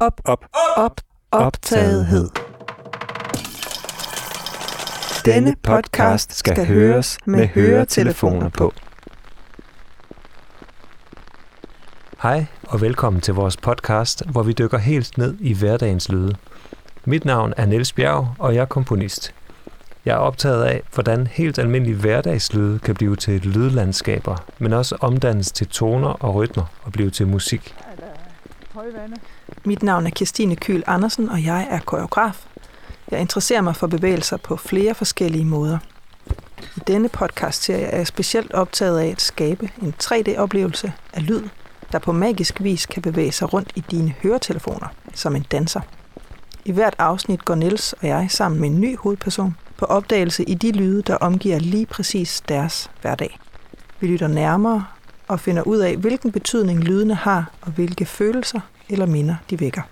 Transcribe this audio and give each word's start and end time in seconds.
Op, 0.00 0.20
op, 0.24 0.46
op, 0.76 1.00
optagethed. 1.30 2.28
Denne 5.24 5.54
podcast 5.62 6.34
skal 6.34 6.66
høres 6.66 7.18
med 7.26 7.46
høretelefoner 7.46 8.48
på. 8.48 8.72
Hej 12.22 12.46
og 12.68 12.80
velkommen 12.80 13.22
til 13.22 13.34
vores 13.34 13.56
podcast, 13.56 14.26
hvor 14.26 14.42
vi 14.42 14.52
dykker 14.52 14.78
helt 14.78 15.18
ned 15.18 15.36
i 15.40 15.54
hverdagens 15.58 16.08
lyde. 16.08 16.36
Mit 17.04 17.24
navn 17.24 17.54
er 17.56 17.66
Niels 17.66 17.92
Bjerg, 17.92 18.34
og 18.38 18.54
jeg 18.54 18.60
er 18.60 18.66
komponist. 18.66 19.34
Jeg 20.04 20.12
er 20.12 20.18
optaget 20.18 20.64
af, 20.64 20.82
hvordan 20.94 21.26
helt 21.26 21.58
almindelige 21.58 21.96
hverdagslyde 21.96 22.78
kan 22.78 22.94
blive 22.94 23.16
til 23.16 23.40
lydlandskaber, 23.40 24.36
men 24.58 24.72
også 24.72 24.96
omdannes 25.00 25.52
til 25.52 25.68
toner 25.68 26.08
og 26.08 26.34
rytmer 26.34 26.64
og 26.82 26.92
blive 26.92 27.10
til 27.10 27.26
musik. 27.26 27.74
Mit 29.64 29.82
navn 29.82 30.06
er 30.06 30.10
Kirstine 30.10 30.56
Kyl 30.56 30.82
Andersen, 30.86 31.28
og 31.28 31.44
jeg 31.44 31.66
er 31.70 31.80
koreograf. 31.80 32.46
Jeg 33.10 33.20
interesserer 33.20 33.60
mig 33.60 33.76
for 33.76 33.86
bevægelser 33.86 34.36
på 34.36 34.56
flere 34.56 34.94
forskellige 34.94 35.44
måder. 35.44 35.78
I 36.76 36.80
denne 36.86 37.08
podcastserie 37.08 37.84
er 37.84 37.96
jeg 37.96 38.06
specielt 38.06 38.52
optaget 38.52 39.00
af 39.00 39.06
at 39.06 39.20
skabe 39.20 39.70
en 39.82 39.94
3D-oplevelse 40.02 40.92
af 41.12 41.26
lyd, 41.26 41.42
der 41.92 41.98
på 41.98 42.12
magisk 42.12 42.60
vis 42.60 42.86
kan 42.86 43.02
bevæge 43.02 43.32
sig 43.32 43.52
rundt 43.52 43.72
i 43.74 43.80
dine 43.90 44.14
høretelefoner, 44.22 44.88
som 45.14 45.36
en 45.36 45.46
danser. 45.50 45.80
I 46.64 46.72
hvert 46.72 46.94
afsnit 46.98 47.44
går 47.44 47.54
Niels 47.54 47.92
og 47.92 48.06
jeg 48.06 48.26
sammen 48.30 48.60
med 48.60 48.68
en 48.68 48.80
ny 48.80 48.96
hovedperson 48.96 49.56
på 49.76 49.84
opdagelse 49.84 50.44
i 50.44 50.54
de 50.54 50.72
lyde, 50.72 51.02
der 51.02 51.16
omgiver 51.16 51.58
lige 51.58 51.86
præcis 51.86 52.40
deres 52.40 52.90
hverdag. 53.02 53.38
Vi 54.00 54.06
lytter 54.06 54.28
nærmere 54.28 54.84
og 55.30 55.40
finder 55.40 55.62
ud 55.62 55.78
af, 55.78 55.96
hvilken 55.96 56.32
betydning 56.32 56.84
lydene 56.84 57.14
har, 57.14 57.50
og 57.60 57.72
hvilke 57.72 58.04
følelser 58.04 58.60
eller 58.88 59.06
minder 59.06 59.36
de 59.50 59.60
vækker. 59.60 59.82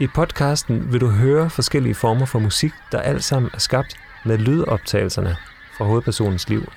I 0.00 0.06
podcasten 0.06 0.92
vil 0.92 1.00
du 1.00 1.08
høre 1.08 1.50
forskellige 1.50 1.94
former 1.94 2.26
for 2.26 2.38
musik, 2.38 2.72
der 2.92 3.00
alt 3.00 3.24
sammen 3.24 3.50
er 3.54 3.58
skabt 3.58 3.96
med 4.24 4.38
lydoptagelserne 4.38 5.36
fra 5.76 5.84
hovedpersonens 5.84 6.48
liv. 6.48 6.72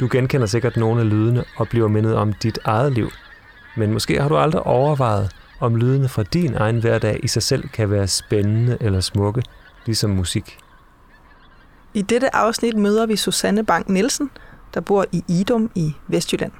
Du 0.00 0.08
genkender 0.12 0.46
sikkert 0.46 0.76
nogle 0.76 1.00
af 1.00 1.10
lydene 1.10 1.44
og 1.56 1.68
bliver 1.68 1.88
mindet 1.88 2.14
om 2.16 2.32
dit 2.32 2.58
eget 2.64 2.92
liv, 2.92 3.10
men 3.76 3.92
måske 3.92 4.20
har 4.20 4.28
du 4.28 4.36
aldrig 4.36 4.62
overvejet, 4.62 5.30
om 5.60 5.76
lydene 5.76 6.08
fra 6.08 6.22
din 6.22 6.54
egen 6.54 6.80
hverdag 6.80 7.20
i 7.22 7.28
sig 7.28 7.42
selv 7.42 7.68
kan 7.68 7.90
være 7.90 8.08
spændende 8.08 8.78
eller 8.80 9.00
smukke, 9.00 9.42
ligesom 9.86 10.10
musik. 10.10 10.58
I 11.94 12.02
dette 12.02 12.36
afsnit 12.36 12.76
møder 12.76 13.06
vi 13.06 13.16
Susanne 13.16 13.64
Bank 13.64 13.88
Nielsen, 13.88 14.30
der 14.74 14.80
bor 14.80 15.04
i 15.12 15.24
Idum 15.28 15.70
i 15.74 15.94
Vestjylland, 16.08 16.52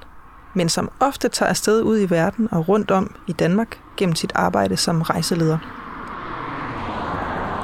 men 0.53 0.69
som 0.69 0.91
ofte 0.99 1.29
tager 1.29 1.49
afsted 1.49 1.81
ud 1.81 1.99
i 1.99 2.09
verden 2.09 2.47
og 2.51 2.69
rundt 2.69 2.91
om 2.91 3.15
i 3.27 3.31
Danmark 3.31 3.79
gennem 3.97 4.15
sit 4.15 4.31
arbejde 4.35 4.77
som 4.77 5.01
rejseleder. 5.01 5.57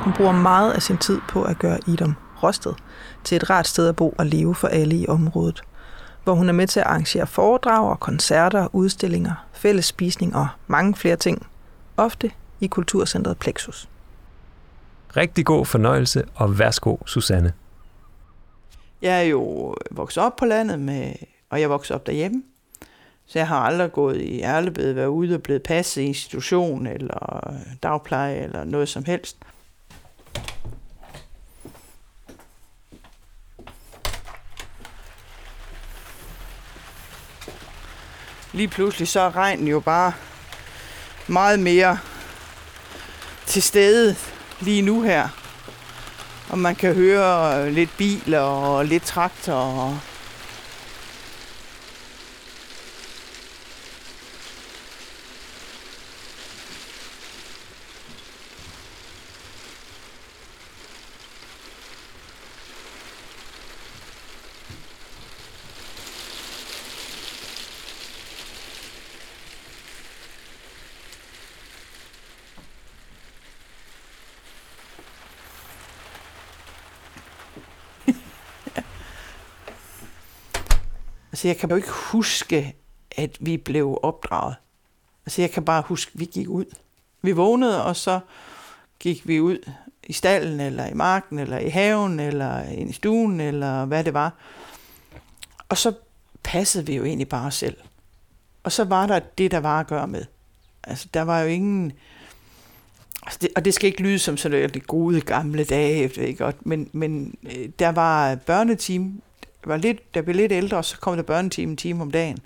Hun 0.03 0.13
bruger 0.13 0.31
meget 0.31 0.71
af 0.71 0.81
sin 0.81 0.97
tid 0.97 1.19
på 1.30 1.43
at 1.43 1.59
gøre 1.59 1.80
Idum 1.87 2.15
Rosted 2.43 2.73
til 3.23 3.35
et 3.35 3.49
rart 3.49 3.67
sted 3.67 3.87
at 3.87 3.95
bo 3.95 4.15
og 4.17 4.25
leve 4.25 4.55
for 4.55 4.67
alle 4.67 4.95
i 4.95 5.07
området, 5.07 5.61
hvor 6.23 6.33
hun 6.33 6.49
er 6.49 6.53
med 6.53 6.67
til 6.67 6.80
at 6.80 6.85
arrangere 6.85 7.27
foredrag 7.27 7.89
og 7.89 7.99
koncerter, 7.99 8.75
udstillinger, 8.75 9.45
fællesspisning 9.53 10.35
og 10.35 10.47
mange 10.67 10.95
flere 10.95 11.15
ting, 11.15 11.47
ofte 11.97 12.31
i 12.59 12.67
Kulturcentret 12.67 13.37
Plexus. 13.37 13.89
Rigtig 15.17 15.45
god 15.45 15.65
fornøjelse, 15.65 16.23
og 16.35 16.59
værsgo, 16.59 16.97
Susanne. 17.05 17.53
Jeg 19.02 19.17
er 19.17 19.21
jo 19.21 19.75
vokset 19.92 20.23
op 20.23 20.36
på 20.36 20.45
landet, 20.45 20.80
med, 20.80 21.14
og 21.49 21.61
jeg 21.61 21.70
voksede 21.70 21.95
op 21.95 22.08
derhjemme. 22.08 22.43
Så 23.25 23.39
jeg 23.39 23.48
har 23.48 23.59
aldrig 23.59 23.92
gået 23.92 24.21
i 24.21 24.42
ærlebed, 24.42 24.93
været 24.93 25.08
ude 25.08 25.36
og 25.36 25.43
blevet 25.43 25.64
passet 25.64 26.02
i 26.02 26.05
institution 26.05 26.87
eller 26.87 27.53
dagpleje 27.83 28.36
eller 28.36 28.64
noget 28.64 28.89
som 28.89 29.05
helst. 29.05 29.37
Lige 38.53 38.67
pludselig 38.67 39.08
så 39.08 39.19
er 39.19 39.36
regnen 39.36 39.67
jo 39.67 39.80
bare 39.80 40.14
meget 41.27 41.59
mere 41.59 41.98
til 43.45 43.61
stede 43.61 44.15
lige 44.59 44.81
nu 44.81 45.02
her. 45.02 45.27
Og 46.49 46.58
man 46.58 46.75
kan 46.75 46.93
høre 46.93 47.71
lidt 47.71 47.89
biler 47.97 48.39
og 48.39 48.86
lidt 48.86 49.03
traktor 49.03 49.53
og 49.53 49.99
Altså, 81.39 81.48
jeg 81.48 81.58
kan 81.58 81.70
jo 81.70 81.76
ikke 81.76 81.89
huske, 81.89 82.76
at 83.11 83.38
vi 83.39 83.58
blev 83.58 84.00
opdraget. 84.04 84.55
Altså, 85.26 85.42
jeg 85.42 85.52
kan 85.52 85.66
bare 85.66 85.83
huske, 85.86 86.11
at 86.14 86.20
vi 86.20 86.26
gik 86.26 86.50
ud. 86.50 86.66
Vi 87.22 87.32
vågnede, 87.32 87.86
og 87.86 87.95
så 87.95 88.20
gik 89.00 89.27
vi 89.27 89.39
ud 89.39 89.72
i 90.04 90.14
stallen, 90.14 90.60
eller 90.60 90.86
i 90.86 90.94
marken, 90.94 91.39
eller 91.39 91.60
i 91.60 91.70
haven, 91.70 92.20
eller 92.20 92.64
ind 92.64 92.89
i 92.89 92.94
stuen, 92.94 93.39
eller 93.39 93.86
hvad 93.86 94.04
det 94.04 94.14
var. 94.14 94.33
Og 95.70 95.78
så 95.78 95.94
passede 96.44 96.86
vi 96.86 96.95
jo 96.95 97.05
egentlig 97.05 97.30
bare 97.30 97.48
os 97.48 97.55
selv. 97.55 97.78
Og 98.64 98.72
så 98.72 98.83
var 98.83 99.08
der 99.08 99.20
det, 99.20 99.52
der 99.52 99.60
var 99.60 99.80
at 99.80 99.88
gøre 99.88 100.08
med. 100.08 100.26
Altså, 100.83 101.08
der 101.14 101.22
var 101.22 101.42
jo 101.42 101.48
ingen... 101.48 101.94
Altså 103.23 103.39
det, 103.42 103.49
og 103.55 103.66
det 103.66 103.73
skal 103.73 103.88
ikke 103.88 104.02
lyde 104.02 104.20
som 104.20 104.38
sådan 104.38 104.70
det 104.70 104.88
gode 104.88 105.22
gamle 105.22 105.64
dage, 105.64 106.04
efter, 106.04 106.22
ikke? 106.22 106.45
Og, 106.45 106.54
men, 106.61 106.89
men 106.94 107.36
øh, 107.44 107.70
der 107.80 107.89
var 107.89 108.36
børneteam, 108.36 109.22
var 109.64 109.77
lidt, 109.77 110.14
der 110.14 110.21
blev 110.21 110.36
lidt 110.36 110.52
ældre, 110.52 110.77
og 110.77 110.86
så 110.86 110.99
kom 110.99 111.15
der 111.15 111.23
børnetime 111.23 111.71
en 111.71 111.77
time 111.77 112.02
om 112.02 112.11
dagen. 112.11 112.37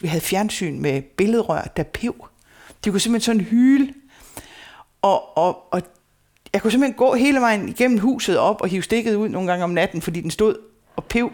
Vi 0.00 0.08
havde 0.08 0.24
fjernsyn 0.24 0.80
med 0.80 1.02
billedrør, 1.02 1.62
der 1.62 1.82
pev. 1.82 2.28
De 2.84 2.90
kunne 2.90 3.00
simpelthen 3.00 3.20
sådan 3.20 3.40
hyle. 3.40 3.94
Og, 5.02 5.38
og, 5.38 5.72
og 5.72 5.82
jeg 6.52 6.62
kunne 6.62 6.70
simpelthen 6.70 6.98
gå 6.98 7.14
hele 7.14 7.40
vejen 7.40 7.68
igennem 7.68 7.98
huset 7.98 8.38
op 8.38 8.60
og 8.60 8.68
hive 8.68 8.82
stikket 8.82 9.14
ud 9.14 9.28
nogle 9.28 9.50
gange 9.50 9.64
om 9.64 9.70
natten, 9.70 10.02
fordi 10.02 10.20
den 10.20 10.30
stod 10.30 10.56
og 10.96 11.04
pev. 11.04 11.32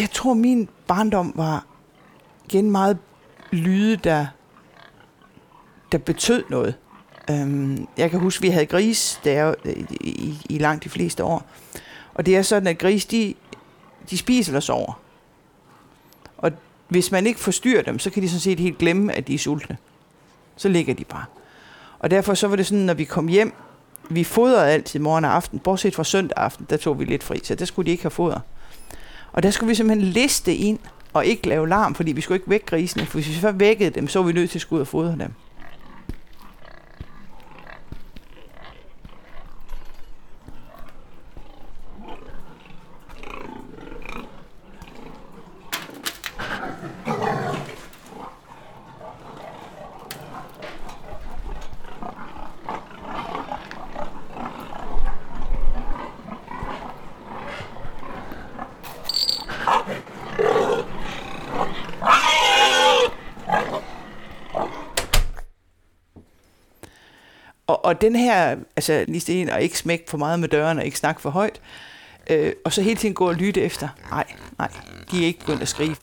Jeg 0.00 0.10
tror, 0.10 0.34
min 0.34 0.68
barndom 0.86 1.32
var 1.36 1.66
igen 2.44 2.70
meget 2.70 2.98
lyde, 3.50 3.96
der 3.96 4.26
der 5.92 5.98
betød 5.98 6.44
noget. 6.48 6.74
Øhm, 7.30 7.88
jeg 7.96 8.10
kan 8.10 8.20
huske, 8.20 8.38
at 8.38 8.42
vi 8.42 8.48
havde 8.48 8.66
gris 8.66 9.20
der 9.24 9.54
øh, 9.64 9.76
i, 10.00 10.08
i, 10.08 10.38
i 10.48 10.58
langt 10.58 10.84
de 10.84 10.88
fleste 10.88 11.24
år. 11.24 11.46
Og 12.14 12.26
det 12.26 12.36
er 12.36 12.42
sådan, 12.42 12.66
at 12.66 12.78
gris, 12.78 13.06
de, 13.06 13.34
de 14.10 14.18
spiser 14.18 14.56
og 14.56 14.62
sover. 14.62 15.00
Og 16.38 16.52
hvis 16.88 17.10
man 17.12 17.26
ikke 17.26 17.40
forstyrrer 17.40 17.82
dem, 17.82 17.98
så 17.98 18.10
kan 18.10 18.22
de 18.22 18.28
sådan 18.28 18.40
set 18.40 18.60
helt 18.60 18.78
glemme, 18.78 19.12
at 19.12 19.28
de 19.28 19.34
er 19.34 19.38
sultne. 19.38 19.76
Så 20.56 20.68
ligger 20.68 20.94
de 20.94 21.04
bare. 21.04 21.24
Og 21.98 22.10
derfor 22.10 22.34
så 22.34 22.48
var 22.48 22.56
det 22.56 22.66
sådan, 22.66 22.84
når 22.84 22.94
vi 22.94 23.04
kom 23.04 23.28
hjem, 23.28 23.54
vi 24.10 24.24
fodrede 24.24 24.70
altid 24.70 25.00
morgen 25.00 25.24
og 25.24 25.34
aften, 25.34 25.58
bortset 25.58 25.94
fra 25.94 26.04
søndag 26.04 26.38
aften, 26.38 26.66
der 26.70 26.76
tog 26.76 26.98
vi 26.98 27.04
lidt 27.04 27.22
fri, 27.22 27.40
så 27.44 27.54
der 27.54 27.64
skulle 27.64 27.86
de 27.86 27.90
ikke 27.90 28.02
have 28.02 28.10
foder. 28.10 28.40
Og 29.32 29.42
der 29.42 29.50
skulle 29.50 29.68
vi 29.68 29.74
simpelthen 29.74 30.08
liste 30.08 30.54
ind 30.54 30.78
og 31.12 31.26
ikke 31.26 31.48
lave 31.48 31.68
larm, 31.68 31.94
fordi 31.94 32.12
vi 32.12 32.20
skulle 32.20 32.36
ikke 32.36 32.50
vække 32.50 32.66
grisene, 32.66 33.06
for 33.06 33.18
hvis 33.18 33.28
vi 33.28 33.34
så 33.34 33.52
vækkede 33.52 33.90
dem, 33.90 34.08
så 34.08 34.18
var 34.18 34.26
vi 34.26 34.32
nødt 34.32 34.50
til 34.50 34.58
at 34.58 34.62
skulle 34.62 34.78
ud 34.78 34.80
og 34.80 34.86
fodre 34.86 35.16
dem. 35.18 35.32
Og, 67.82 67.88
og 67.88 68.00
den 68.00 68.16
her, 68.16 68.56
altså 68.76 69.04
lige 69.08 69.20
sten 69.20 69.48
og 69.48 69.62
ikke 69.62 69.78
smække 69.78 70.04
for 70.08 70.18
meget 70.18 70.40
med 70.40 70.48
døren 70.48 70.78
og 70.78 70.84
ikke 70.84 70.98
snakke 70.98 71.20
for 71.20 71.30
højt, 71.30 71.60
øh, 72.30 72.52
og 72.64 72.72
så 72.72 72.82
hele 72.82 72.96
tiden 72.96 73.14
gå 73.14 73.28
og 73.28 73.34
lytte 73.34 73.60
efter. 73.60 73.88
Nej, 74.10 74.24
nej, 74.58 74.68
de 75.10 75.22
er 75.22 75.26
ikke 75.26 75.38
begyndt 75.38 75.62
at 75.62 75.68
skrive. 75.68 75.96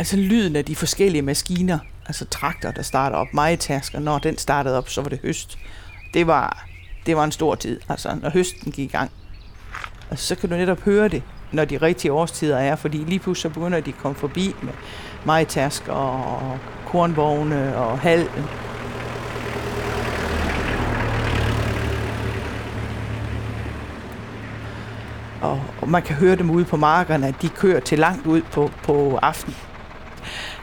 Altså 0.00 0.16
lyden 0.16 0.56
af 0.56 0.64
de 0.64 0.76
forskellige 0.76 1.22
maskiner, 1.22 1.78
altså 2.06 2.24
traktor, 2.24 2.70
der 2.70 2.82
starter 2.82 3.16
op, 3.16 3.34
majetasker, 3.34 3.98
når 3.98 4.18
den 4.18 4.38
startede 4.38 4.78
op, 4.78 4.88
så 4.88 5.02
var 5.02 5.08
det 5.08 5.18
høst. 5.22 5.58
Det 6.14 6.26
var, 6.26 6.66
det 7.06 7.16
var 7.16 7.24
en 7.24 7.32
stor 7.32 7.54
tid, 7.54 7.80
altså 7.88 8.18
når 8.22 8.30
høsten 8.30 8.72
gik 8.72 8.88
i 8.88 8.92
gang. 8.92 9.10
Altså, 10.10 10.26
så 10.26 10.34
kan 10.34 10.50
du 10.50 10.56
netop 10.56 10.80
høre 10.80 11.08
det, 11.08 11.22
når 11.52 11.64
de 11.64 11.76
rigtige 11.76 12.12
årstider 12.12 12.58
er, 12.58 12.76
fordi 12.76 12.96
lige 12.96 13.18
pludselig 13.18 13.52
så 13.52 13.54
begynder 13.54 13.80
de 13.80 13.90
at 13.90 13.98
komme 13.98 14.14
forbi 14.14 14.54
med 14.62 14.72
majtasker 15.24 15.92
og 15.92 16.58
kornvogne 16.86 17.76
og 17.76 17.98
halm. 17.98 18.28
Og, 25.42 25.62
og 25.80 25.88
man 25.88 26.02
kan 26.02 26.16
høre 26.16 26.36
dem 26.36 26.50
ude 26.50 26.64
på 26.64 26.76
markerne, 26.76 27.26
at 27.26 27.34
de 27.42 27.48
kører 27.48 27.80
til 27.80 27.98
langt 27.98 28.26
ud 28.26 28.42
på, 28.42 28.70
på 28.82 29.16
aften 29.22 29.54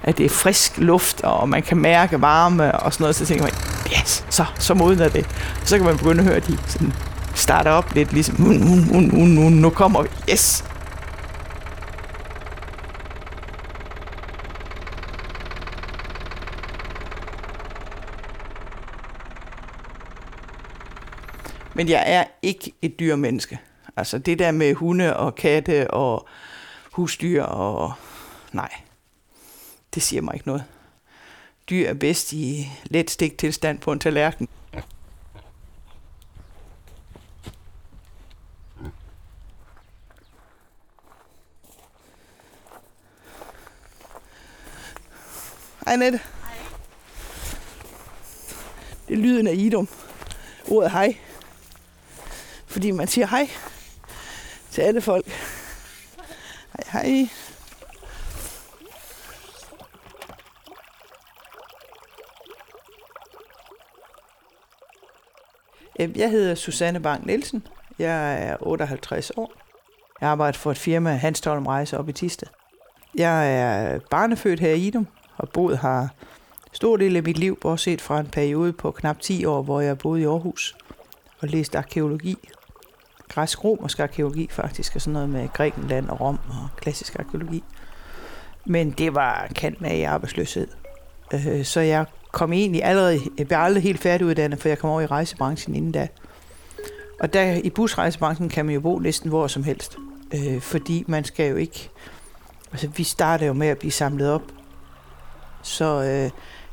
at 0.04 0.18
det 0.18 0.26
er 0.26 0.30
frisk 0.30 0.78
luft, 0.78 1.22
og 1.22 1.50
man 1.50 1.64
kan 1.64 1.78
mærke 1.78 2.22
varme 2.22 2.80
og 2.80 2.94
sådan 2.94 3.04
noget, 3.04 3.16
så 3.16 3.26
tænker 3.26 3.44
man, 3.44 3.54
yes, 4.00 4.26
så, 4.30 4.46
så 4.60 4.74
modner 4.74 5.10
det. 5.10 5.26
Så 5.64 5.78
kan 5.78 5.86
man 5.86 5.98
begynde 5.98 6.20
at 6.20 6.26
høre, 6.26 6.36
at 6.36 6.48
de 6.48 6.58
sådan 6.68 6.94
starter 7.36 7.72
op 7.72 7.94
lidt, 7.94 8.14
ligesom, 8.14 8.42
nu, 8.42 8.48
nu, 8.48 9.00
nu, 9.00 9.26
nu, 9.26 9.50
nu 9.50 9.70
kommer 9.70 10.02
vi, 10.02 10.10
yes. 10.32 10.64
Men 21.74 21.90
jeg 21.90 22.04
er 22.08 22.24
ikke 22.42 22.72
et 22.82 23.00
dyrmenneske. 23.00 23.60
Altså 23.98 24.18
det 24.18 24.40
der 24.40 24.52
med 24.52 24.74
hunde 24.74 25.18
og 25.18 25.36
katte 25.36 25.92
og 25.92 26.28
husdyr 26.92 27.44
og... 27.44 27.94
Nej, 28.54 28.70
det 29.98 30.04
siger 30.04 30.22
mig 30.22 30.34
ikke 30.34 30.48
noget. 30.48 30.64
Dyr 31.70 31.90
er 31.90 31.94
bedst 31.94 32.34
i 32.34 32.70
let 32.84 33.12
stik 33.12 33.38
tilstand 33.38 33.80
på 33.80 33.92
en 33.92 34.00
tallerken. 34.00 34.50
Hej 45.86 45.96
Nette. 45.96 46.20
Hej. 46.44 46.58
Det 49.08 49.14
er 49.14 49.18
lyden 49.18 49.48
af 49.48 49.54
Idum. 49.54 49.88
Ordet 50.68 50.92
hej. 50.92 51.18
Fordi 52.66 52.92
man 52.92 53.08
siger 53.08 53.28
hej 53.28 53.50
til 54.72 54.82
alle 54.82 55.02
folk. 55.02 55.28
Hej 56.74 57.02
hej. 57.04 57.30
Jeg 66.00 66.32
hedder 66.32 66.56
Susanne 66.56 67.00
Bang 67.00 67.26
Nielsen. 67.26 67.64
Jeg 68.00 68.44
er 68.44 68.58
58 68.60 69.32
år. 69.38 69.52
Jeg 70.22 70.30
arbejder 70.30 70.58
for 70.58 70.72
et 70.72 70.78
firma, 70.78 71.12
Hanstholm 71.12 71.66
Rejse 71.68 71.98
op 71.98 72.10
i 72.10 72.12
Tiste. 72.12 72.46
Jeg 73.16 73.60
er 73.62 74.00
barnefødt 74.12 74.60
her 74.60 74.74
i 74.74 74.80
Idum 74.80 75.08
og 75.38 75.50
boet 75.50 75.80
her 75.80 76.08
stor 76.72 76.98
del 76.98 77.16
af 77.16 77.24
mit 77.24 77.38
liv, 77.38 77.60
bortset 77.62 78.02
fra 78.02 78.20
en 78.20 78.28
periode 78.28 78.74
på 78.74 78.92
knap 78.92 79.20
10 79.20 79.46
år, 79.46 79.62
hvor 79.62 79.82
jeg 79.82 79.98
boede 79.98 80.22
i 80.22 80.26
Aarhus 80.26 80.76
og 81.40 81.48
læste 81.48 81.78
arkeologi. 81.78 82.38
Græsk-romersk 83.30 84.00
arkeologi 84.00 84.48
faktisk, 84.52 84.96
og 84.96 85.02
sådan 85.02 85.14
noget 85.14 85.30
med 85.30 85.48
Grækenland 85.54 86.10
og 86.10 86.22
Rom 86.22 86.40
og 86.50 86.70
klassisk 86.78 87.20
arkeologi. 87.20 87.64
Men 88.66 88.92
det 88.92 89.16
var 89.16 89.48
kanten 89.56 89.86
af 89.86 89.96
i 89.96 90.02
arbejdsløshed. 90.02 90.68
Øh, 91.34 91.66
så 91.66 91.80
jeg 91.80 92.06
kom 92.38 92.54
egentlig 92.54 92.84
allerede, 92.84 93.20
jeg 93.38 93.48
blev 93.48 93.60
aldrig 93.60 93.84
helt 93.84 94.00
færdiguddannet, 94.00 94.60
for 94.60 94.70
jeg 94.70 94.78
kom 94.78 94.90
over 94.90 95.02
i 95.02 95.06
rejsebranchen 95.06 95.76
inden 95.76 95.92
da. 95.92 96.08
Og 97.20 97.34
der 97.34 97.54
i 97.64 97.70
busrejsebranchen 97.70 98.50
kan 98.50 98.66
man 98.66 98.76
jo 98.76 98.82
bo 98.82 99.00
næsten 99.00 99.30
hvor 99.30 99.48
som 99.48 99.64
helst. 99.64 99.98
Øh, 100.34 100.62
fordi 100.62 101.04
man 101.08 101.24
skal 101.24 101.50
jo 101.50 101.56
ikke... 101.56 101.90
Altså, 102.72 102.88
vi 102.88 103.04
startede 103.04 103.48
jo 103.48 103.54
med 103.54 103.68
at 103.68 103.78
blive 103.78 103.92
samlet 103.92 104.32
op. 104.32 104.42
Så 105.62 106.04
øh, 106.04 106.30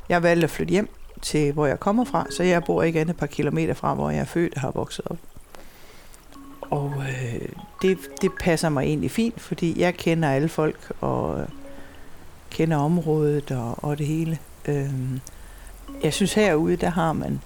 jeg 0.09 0.23
valgte 0.23 0.43
at 0.43 0.49
flytte 0.49 0.71
hjem 0.71 0.89
til, 1.21 1.53
hvor 1.53 1.65
jeg 1.65 1.79
kommer 1.79 2.05
fra, 2.05 2.27
så 2.29 2.43
jeg 2.43 2.63
bor 2.63 2.83
ikke 2.83 2.99
andet 2.99 3.13
et 3.13 3.19
par 3.19 3.25
kilometer 3.25 3.73
fra, 3.73 3.93
hvor 3.93 4.09
jeg 4.09 4.19
er 4.19 4.25
født 4.25 4.55
og 4.55 4.61
har 4.61 4.71
vokset 4.71 5.05
op. 5.05 5.17
Og 6.61 6.93
øh, 6.99 7.49
det, 7.81 7.97
det 8.21 8.31
passer 8.39 8.69
mig 8.69 8.83
egentlig 8.83 9.11
fint, 9.11 9.41
fordi 9.41 9.79
jeg 9.81 9.93
kender 9.93 10.31
alle 10.31 10.49
folk 10.49 10.91
og 11.01 11.39
øh, 11.39 11.47
kender 12.49 12.77
området 12.77 13.51
og, 13.51 13.83
og 13.83 13.97
det 13.97 14.07
hele. 14.07 14.39
Øh, 14.67 14.89
jeg 16.03 16.13
synes 16.13 16.33
herude, 16.33 16.75
der 16.75 16.89
har 16.89 17.13
man, 17.13 17.41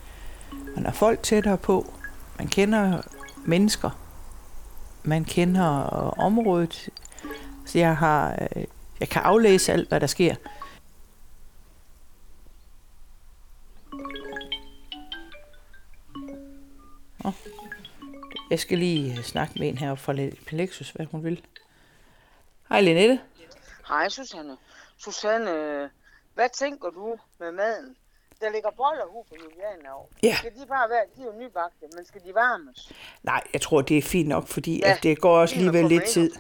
man 0.76 0.86
har 0.86 0.92
folk 0.92 1.24
tættere 1.24 1.58
på, 1.58 1.94
man 2.38 2.48
kender 2.48 3.02
mennesker, 3.46 3.90
man 5.04 5.26
kender 5.26 6.06
øh, 6.06 6.26
området, 6.26 6.90
så 7.66 7.80
jeg 7.80 7.98
har, 7.98 8.48
øh, 8.56 8.66
jeg 9.00 9.10
kan 9.10 9.22
aflæse 9.22 9.74
alt, 9.74 9.90
hvad 9.90 10.00
der 10.00 10.08
sker. 10.08 10.36
Jeg 18.50 18.60
skal 18.60 18.78
lige 18.78 19.18
øh, 19.18 19.24
snakke 19.24 19.60
med 19.60 19.68
en 19.68 19.78
her 19.78 19.96
fra 19.96 20.14
Plexus, 20.46 20.90
hvad 20.90 21.06
hun 21.06 21.24
vil. 21.24 21.46
Hej 22.70 22.82
Linette. 22.82 23.22
Hej 23.88 24.10
Susanne. 24.10 24.58
Susanne, 24.98 25.90
hvad 26.34 26.50
tænker 26.54 26.90
du 26.90 27.18
med 27.40 27.52
maden? 27.52 27.96
Der 28.42 28.50
ligger 28.56 28.72
boller 28.82 29.06
ude 29.16 29.26
på 29.30 29.36
Julianov. 29.44 30.10
Ja. 30.24 30.36
Skal 30.36 30.52
de 30.60 30.66
bare 30.76 30.90
være, 30.90 31.04
de 31.16 31.22
er 31.22 31.26
jo 31.26 31.34
nybagte, 31.42 31.86
men 31.96 32.06
skal 32.06 32.22
de 32.26 32.34
varmes? 32.34 32.92
Nej, 33.24 33.42
jeg 33.54 33.62
tror, 33.62 33.82
det 33.82 33.98
er 33.98 34.02
fint 34.02 34.30
nok, 34.30 34.48
fordi 34.48 34.80
ja. 34.80 34.92
at 34.92 35.04
det 35.04 35.22
går 35.22 35.38
også 35.38 35.56
alligevel 35.56 35.86
lidt 35.86 36.06
tid. 36.06 36.32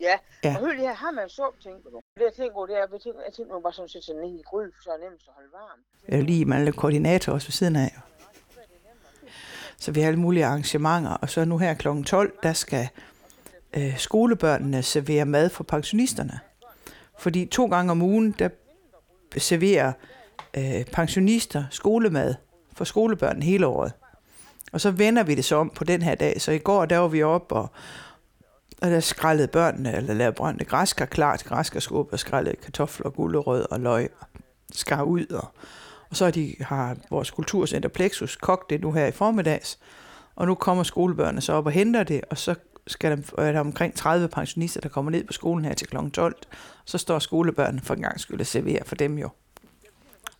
Ja. 0.00 0.16
ja, 0.44 0.54
og 0.56 0.60
hør 0.60 0.72
lige 0.72 0.86
her, 0.86 0.94
har 0.94 1.10
man 1.10 1.28
så 1.28 1.46
tænker 1.62 1.90
du? 1.90 2.00
Det 2.14 2.22
jeg 2.24 2.32
tænker, 2.32 2.66
det 2.66 2.74
er, 2.76 2.86
jeg 2.92 3.00
tænker, 3.04 3.20
jeg 3.28 3.32
tænker 3.32 3.60
bare 3.60 3.72
sådan 3.72 3.88
sætte 3.88 4.12
ned 4.12 4.38
i 4.38 4.42
for 4.50 4.82
så 4.84 4.90
er 4.90 4.96
det 4.96 5.02
nemmest 5.04 5.28
at 5.28 5.34
holde 5.34 5.48
varm. 5.52 5.78
Jeg 6.08 6.22
lige, 6.22 6.44
man 6.44 6.68
er 6.68 6.72
koordinator 6.72 7.32
også 7.32 7.48
ved 7.48 7.52
siden 7.52 7.76
af. 7.76 7.92
Så 9.78 9.92
vi 9.92 10.00
har 10.00 10.08
alle 10.08 10.20
mulige 10.20 10.44
arrangementer, 10.44 11.10
og 11.10 11.30
så 11.30 11.44
nu 11.44 11.58
her 11.58 11.74
kl. 11.74 11.88
12, 12.02 12.38
der 12.42 12.52
skal 12.52 12.88
øh, 13.76 13.98
skolebørnene 13.98 14.82
servere 14.82 15.24
mad 15.24 15.50
for 15.50 15.64
pensionisterne. 15.64 16.40
Fordi 17.18 17.46
to 17.46 17.66
gange 17.66 17.90
om 17.90 18.02
ugen, 18.02 18.32
der 18.38 18.48
serverer 19.38 19.92
øh, 20.56 20.84
pensionister 20.92 21.64
skolemad 21.70 22.34
for 22.76 22.84
skolebørn 22.84 23.42
hele 23.42 23.66
året. 23.66 23.92
Og 24.72 24.80
så 24.80 24.90
vender 24.90 25.22
vi 25.22 25.34
det 25.34 25.44
så 25.44 25.56
om 25.56 25.70
på 25.70 25.84
den 25.84 26.02
her 26.02 26.14
dag. 26.14 26.40
Så 26.40 26.52
i 26.52 26.58
går, 26.58 26.84
der 26.84 26.98
var 26.98 27.08
vi 27.08 27.22
op 27.22 27.52
og, 27.52 27.70
og 28.82 28.90
der 28.90 29.00
skrællede 29.00 29.48
børnene, 29.48 29.96
eller 29.96 30.14
lavede 30.14 30.34
brændte 30.34 30.64
græskar 30.64 31.06
klart, 31.06 31.44
græskarskub 31.44 32.12
og 32.12 32.18
skrællede 32.18 32.56
kartofler, 32.56 33.10
gulerød 33.10 33.66
og 33.70 33.80
løg, 33.80 34.10
og 34.20 34.26
skar 34.72 35.02
ud. 35.02 35.26
Og, 35.26 35.48
og 36.10 36.16
så 36.16 36.30
de, 36.30 36.54
har 36.60 36.96
vores 37.10 37.30
kulturcenter 37.30 37.88
Plexus 37.88 38.36
kogt 38.36 38.70
det 38.70 38.80
nu 38.80 38.92
her 38.92 39.06
i 39.06 39.12
formiddags. 39.12 39.78
Og 40.36 40.46
nu 40.46 40.54
kommer 40.54 40.82
skolebørnene 40.82 41.40
så 41.40 41.52
op 41.52 41.66
og 41.66 41.72
henter 41.72 42.02
det, 42.02 42.20
og 42.30 42.38
så 42.38 42.54
skal 42.86 43.10
der, 43.10 43.42
er 43.42 43.52
der 43.52 43.60
omkring 43.60 43.94
30 43.94 44.28
pensionister, 44.28 44.80
der 44.80 44.88
kommer 44.88 45.10
ned 45.10 45.24
på 45.24 45.32
skolen 45.32 45.64
her 45.64 45.74
til 45.74 45.86
kl. 45.86 45.96
12. 46.12 46.36
Så 46.84 46.98
står 46.98 47.18
skolebørnene 47.18 47.82
for 47.82 47.94
en 47.94 48.02
gang 48.02 48.20
skulle 48.20 48.44
servere 48.44 48.82
for 48.84 48.94
dem 48.94 49.18
jo. 49.18 49.28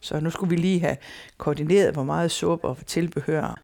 Så 0.01 0.21
nu 0.21 0.31
skulle 0.31 0.51
vi 0.51 0.57
lige 0.57 0.81
have 0.81 0.97
koordineret, 1.39 1.93
hvor 1.93 2.03
meget 2.03 2.31
suppe 2.31 2.69
og 2.69 2.77
tilbehør. 2.87 3.61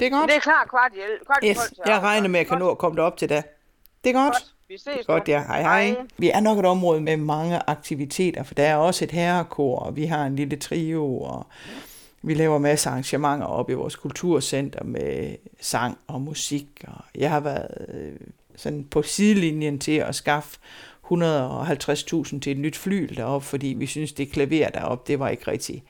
Det 0.00 0.06
er 0.06 0.10
godt. 0.10 0.30
Det 0.30 0.36
er 0.36 0.40
klar 0.40 0.66
kvart 0.70 0.92
i 0.94 0.98
kvart 1.26 1.38
yes, 1.44 1.74
jeg 1.86 2.00
regner 2.00 2.28
med, 2.28 2.40
at 2.40 2.44
jeg 2.44 2.50
kan 2.50 2.58
nå 2.58 2.70
at 2.70 2.78
komme 2.78 2.96
derop 2.96 3.16
til 3.16 3.28
det. 3.28 3.44
Det 4.04 4.10
er 4.10 4.14
godt. 4.14 4.32
godt. 4.32 4.54
Vi 4.68 4.78
ses 4.78 5.06
Godt, 5.06 5.28
ja. 5.28 5.42
Hej, 5.46 5.62
hej. 5.62 5.96
Vi 6.18 6.30
er 6.30 6.40
nok 6.40 6.58
et 6.58 6.64
område 6.66 7.00
med 7.00 7.16
mange 7.16 7.60
aktiviteter, 7.66 8.42
for 8.42 8.54
der 8.54 8.62
er 8.62 8.76
også 8.76 9.04
et 9.04 9.10
herrekor, 9.10 9.78
og 9.78 9.96
vi 9.96 10.04
har 10.04 10.26
en 10.26 10.36
lille 10.36 10.56
trio, 10.56 11.20
og 11.20 11.46
vi 12.22 12.34
laver 12.34 12.58
masser 12.58 12.90
af 12.90 12.92
arrangementer 12.92 13.46
op 13.46 13.70
i 13.70 13.72
vores 13.72 13.96
kulturcenter 13.96 14.84
med 14.84 15.36
sang 15.60 15.98
og 16.06 16.20
musik. 16.20 16.84
Og 16.88 17.04
jeg 17.14 17.30
har 17.30 17.40
været 17.40 17.86
øh, 17.88 18.12
sådan 18.56 18.84
på 18.84 19.02
sidelinjen 19.02 19.78
til 19.78 19.92
at 19.92 20.14
skaffe 20.14 20.58
150.000 21.12 22.40
til 22.40 22.52
et 22.52 22.58
nyt 22.58 22.76
fly 22.76 23.08
deroppe, 23.16 23.46
fordi 23.46 23.66
vi 23.66 23.86
synes, 23.86 24.12
det 24.12 24.32
klaver 24.32 24.68
deroppe, 24.68 25.04
det 25.06 25.18
var 25.18 25.28
ikke 25.28 25.50
rigtigt. 25.50 25.84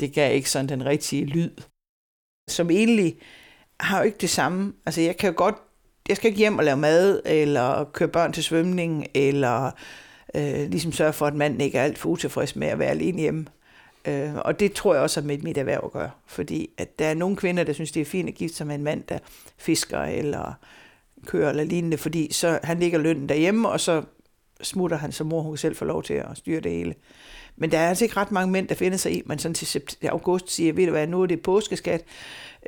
Det 0.00 0.12
gav 0.12 0.34
ikke 0.34 0.50
sådan 0.50 0.68
den 0.68 0.86
rigtige 0.86 1.24
lyd. 1.24 1.50
Som 2.50 2.70
egentlig 2.70 3.16
har 3.80 3.98
jo 3.98 4.04
ikke 4.04 4.18
det 4.18 4.30
samme. 4.30 4.72
Altså 4.86 5.00
jeg 5.00 5.16
kan 5.16 5.30
jo 5.30 5.34
godt, 5.36 5.54
jeg 6.08 6.16
skal 6.16 6.28
ikke 6.28 6.38
hjem 6.38 6.58
og 6.58 6.64
lave 6.64 6.76
mad, 6.76 7.22
eller 7.24 7.84
køre 7.84 8.08
børn 8.08 8.32
til 8.32 8.44
svømning, 8.44 9.06
eller 9.14 9.70
øh, 10.34 10.70
ligesom 10.70 10.92
sørge 10.92 11.12
for, 11.12 11.26
at 11.26 11.34
manden 11.34 11.60
ikke 11.60 11.78
er 11.78 11.84
alt 11.84 11.98
for 11.98 12.08
utilfreds 12.08 12.56
med 12.56 12.68
at 12.68 12.78
være 12.78 12.90
alene 12.90 13.20
hjemme. 13.20 13.46
Øh, 14.04 14.34
og 14.34 14.60
det 14.60 14.72
tror 14.72 14.94
jeg 14.94 15.02
også 15.02 15.20
har 15.20 15.26
med 15.26 15.38
mit 15.38 15.58
erhverv 15.58 15.80
at 15.84 15.92
gøre. 15.92 16.10
Fordi 16.26 16.70
at 16.78 16.98
der 16.98 17.06
er 17.06 17.14
nogle 17.14 17.36
kvinder, 17.36 17.64
der 17.64 17.72
synes, 17.72 17.92
det 17.92 18.00
er 18.00 18.04
fint 18.04 18.28
at 18.28 18.34
gifte 18.34 18.56
sig 18.56 18.66
med 18.66 18.74
en 18.74 18.84
mand, 18.84 19.02
der 19.08 19.18
fisker 19.58 20.00
eller 20.00 20.52
kører 21.26 21.50
eller 21.50 21.64
lignende, 21.64 21.98
fordi 21.98 22.32
så 22.32 22.58
han 22.62 22.78
ligger 22.78 22.98
lønnen 22.98 23.28
derhjemme, 23.28 23.68
og 23.68 23.80
så 23.80 24.02
smutter 24.62 24.96
han, 24.96 25.12
så 25.12 25.24
mor 25.24 25.42
hun 25.42 25.56
selv 25.56 25.76
få 25.76 25.84
lov 25.84 26.02
til 26.02 26.14
at 26.14 26.36
styre 26.36 26.60
det 26.60 26.72
hele. 26.72 26.94
Men 27.56 27.72
der 27.72 27.78
er 27.78 27.88
altså 27.88 28.04
ikke 28.04 28.16
ret 28.16 28.30
mange 28.30 28.52
mænd, 28.52 28.68
der 28.68 28.74
finder 28.74 28.98
sig 28.98 29.12
i, 29.12 29.22
man 29.26 29.38
sådan 29.38 29.54
til 29.54 29.82
august 30.08 30.50
siger, 30.50 30.72
ved 30.72 30.86
du 30.86 30.90
hvad, 30.90 31.06
nu 31.06 31.22
er 31.22 31.26
det 31.26 31.42
påskeskat, 31.42 32.04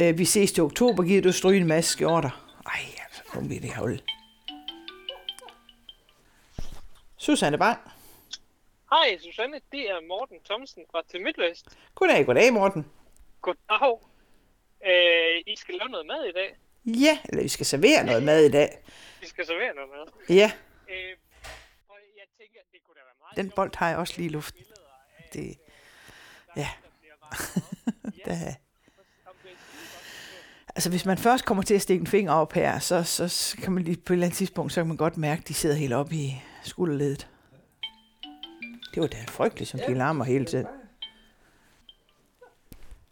øh, 0.00 0.18
vi 0.18 0.24
ses 0.24 0.52
til 0.52 0.62
oktober, 0.62 1.02
giver 1.02 1.22
du 1.22 1.32
stryge 1.32 1.60
en 1.60 1.66
masse 1.66 1.92
skjorter. 1.92 2.56
Ej, 2.66 2.80
altså, 3.04 3.22
nu 3.34 3.46
bliver 3.46 3.60
det 3.60 3.74
holde. 3.74 3.98
Susanne 7.16 7.58
Bang. 7.58 7.78
Hej 8.90 9.18
Susanne, 9.18 9.60
det 9.72 9.90
er 9.90 10.08
Morten 10.08 10.36
Thomsen 10.44 10.82
fra 10.90 11.02
til 11.10 11.20
Midtvest. 11.22 11.66
Goddag, 11.94 12.26
goddag 12.26 12.52
Morten. 12.52 12.86
Goddag. 13.40 13.98
Øh, 14.86 15.42
I 15.46 15.56
skal 15.56 15.74
lave 15.74 15.88
noget 15.88 16.06
mad 16.06 16.24
i 16.24 16.32
dag? 16.32 16.56
Ja, 16.84 17.18
eller 17.28 17.42
vi 17.42 17.48
skal 17.48 17.66
servere 17.66 18.04
noget 18.06 18.22
mad 18.22 18.44
i 18.44 18.50
dag. 18.50 18.68
Vi 19.20 19.26
skal 19.26 19.46
servere 19.46 19.74
noget 19.74 19.90
mad? 19.90 20.36
Ja. 20.36 20.52
Øh, 20.90 21.16
tænker, 22.44 22.60
det 22.72 22.80
kunne 22.86 22.94
da 22.94 23.00
være 23.08 23.18
meget 23.20 23.36
Den 23.36 23.52
bold 23.56 23.76
har 23.76 23.88
jeg 23.88 23.98
også 23.98 24.14
lige 24.16 24.26
i 24.26 24.32
luften. 24.32 24.64
Det, 25.32 25.58
ja. 26.56 26.68
det, 28.26 28.56
Altså 30.76 30.90
hvis 30.90 31.06
man 31.06 31.18
først 31.18 31.44
kommer 31.44 31.62
til 31.62 31.74
at 31.74 31.82
stikke 31.82 32.00
en 32.00 32.06
finger 32.06 32.32
op 32.32 32.52
her, 32.52 32.78
så, 32.78 33.02
så 33.02 33.56
kan 33.62 33.72
man 33.72 33.82
lige 33.82 33.96
på 33.96 34.12
et 34.12 34.14
eller 34.14 34.26
andet 34.26 34.36
tidspunkt, 34.36 34.72
så 34.72 34.80
kan 34.80 34.88
man 34.88 34.96
godt 34.96 35.16
mærke, 35.16 35.40
at 35.40 35.48
de 35.48 35.54
sidder 35.54 35.76
helt 35.76 35.92
oppe 35.92 36.14
i 36.14 36.42
skulderledet. 36.62 37.28
Det 38.94 39.00
var 39.00 39.06
da 39.06 39.24
frygteligt, 39.28 39.70
som 39.70 39.80
de 39.88 39.94
larmer 39.94 40.24
hele 40.24 40.44
tiden. 40.44 40.66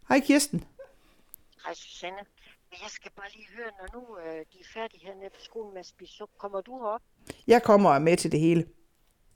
Hej 0.09 0.19
Kirsten. 0.19 0.63
Hej 1.65 1.73
Susanne. 1.73 2.17
Jeg 2.71 2.89
skal 2.89 3.11
bare 3.15 3.29
lige 3.35 3.47
høre, 3.57 3.71
når 3.81 3.99
nu 3.99 4.17
øh, 4.17 4.45
de 4.53 4.59
er 4.59 4.65
færdige 4.73 5.05
hernede 5.05 5.29
på 5.29 5.39
skolen 5.39 5.73
med 5.73 5.79
at 5.79 5.85
spise 5.85 6.13
så 6.13 6.25
kommer 6.37 6.61
du 6.61 6.79
herop? 6.79 7.01
Jeg 7.47 7.63
kommer 7.63 7.99
med 7.99 8.17
til 8.17 8.31
det 8.31 8.39
hele. 8.39 8.67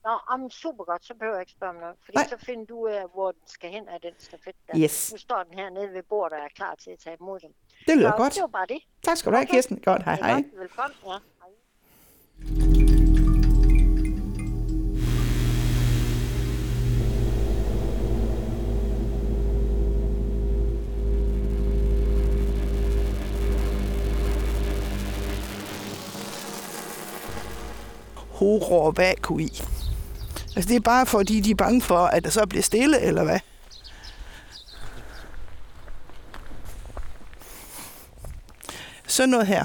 Nå, 0.08 0.18
om 0.34 0.50
super 0.50 0.84
godt, 0.84 1.04
så 1.04 1.14
behøver 1.14 1.36
jeg 1.36 1.42
ikke 1.42 1.52
spørge 1.52 1.74
om 1.74 1.80
noget. 1.80 1.96
Fordi 2.04 2.16
Nej. 2.16 2.28
så 2.28 2.36
finder 2.46 2.64
du 2.66 2.76
ud 2.84 2.90
af, 2.90 3.04
hvor 3.14 3.32
den 3.32 3.40
skal 3.46 3.70
hen 3.70 3.88
af 3.88 4.00
den 4.00 4.12
stafet 4.18 4.54
der. 4.66 4.78
Yes. 4.82 5.12
Nu 5.12 5.18
står 5.18 5.42
den 5.42 5.58
her 5.58 5.70
nede 5.70 5.92
ved 5.92 6.02
bordet 6.02 6.38
og 6.38 6.44
er 6.44 6.48
klar 6.54 6.74
til 6.74 6.90
at 6.90 6.98
tage 6.98 7.16
imod 7.20 7.40
dem. 7.40 7.50
Det 7.86 7.96
lyder 7.96 8.10
så, 8.10 8.16
godt. 8.16 8.34
det 8.34 8.40
var 8.40 8.46
bare 8.46 8.66
det. 8.66 8.80
Tak 9.02 9.16
skal 9.16 9.32
du 9.32 9.36
have, 9.36 9.46
Kirsten. 9.46 9.80
Godt, 9.80 10.02
hej 10.02 10.14
hej. 10.14 10.44
Velkommen, 10.54 10.96
ja. 11.06 11.10
Hej. 11.10 11.50
horror 28.38 28.90
vakui. 28.90 29.77
Altså 30.58 30.68
det 30.68 30.76
er 30.76 30.80
bare 30.80 31.06
fordi, 31.06 31.40
de 31.40 31.50
er 31.50 31.54
bange 31.54 31.82
for, 31.82 31.98
at 31.98 32.24
der 32.24 32.30
så 32.30 32.46
bliver 32.46 32.62
stille, 32.62 33.00
eller 33.00 33.24
hvad? 33.24 33.38
Sådan 39.06 39.28
noget 39.28 39.46
her. 39.46 39.64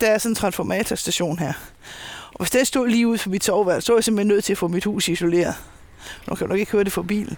Der 0.00 0.06
er 0.06 0.18
sådan 0.18 0.32
en 0.32 0.34
transformatorstation 0.34 1.38
her. 1.38 1.52
Og 2.30 2.36
hvis 2.38 2.50
det 2.50 2.66
stod 2.66 2.88
lige 2.88 3.08
ud 3.08 3.18
for 3.18 3.30
mit 3.30 3.44
soveværelse, 3.44 3.86
så 3.86 3.92
er 3.92 3.96
jeg 3.96 4.04
simpelthen 4.04 4.28
nødt 4.28 4.44
til 4.44 4.52
at 4.52 4.58
få 4.58 4.68
mit 4.68 4.84
hus 4.84 5.08
isoleret. 5.08 5.54
Nu 6.28 6.34
kan 6.34 6.46
du 6.46 6.52
nok 6.52 6.60
ikke 6.60 6.72
høre 6.72 6.84
det 6.84 6.92
fra 6.92 7.02
bilen. 7.02 7.36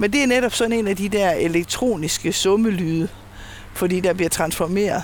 Men 0.00 0.12
det 0.12 0.22
er 0.22 0.26
netop 0.26 0.54
sådan 0.54 0.72
en 0.72 0.88
af 0.88 0.96
de 0.96 1.08
der 1.08 1.30
elektroniske 1.30 2.32
summelyde, 2.32 3.08
fordi 3.74 4.00
der 4.00 4.12
bliver 4.12 4.28
transformeret. 4.28 5.02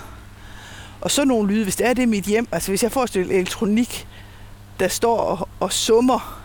Og 1.01 1.11
så 1.11 1.25
nogle 1.25 1.49
lyde, 1.49 1.65
hvis 1.65 1.77
det 1.77 1.87
er 1.87 1.93
det 1.93 2.09
mit 2.09 2.25
hjem, 2.25 2.49
altså 2.53 2.71
hvis 2.71 2.83
jeg 2.83 2.93
får 2.93 3.05
et 3.05 3.17
elektronik, 3.17 4.07
der 4.81 4.89
står 4.89 5.19
og, 5.19 5.49
og 5.61 5.73
summer, 5.73 6.41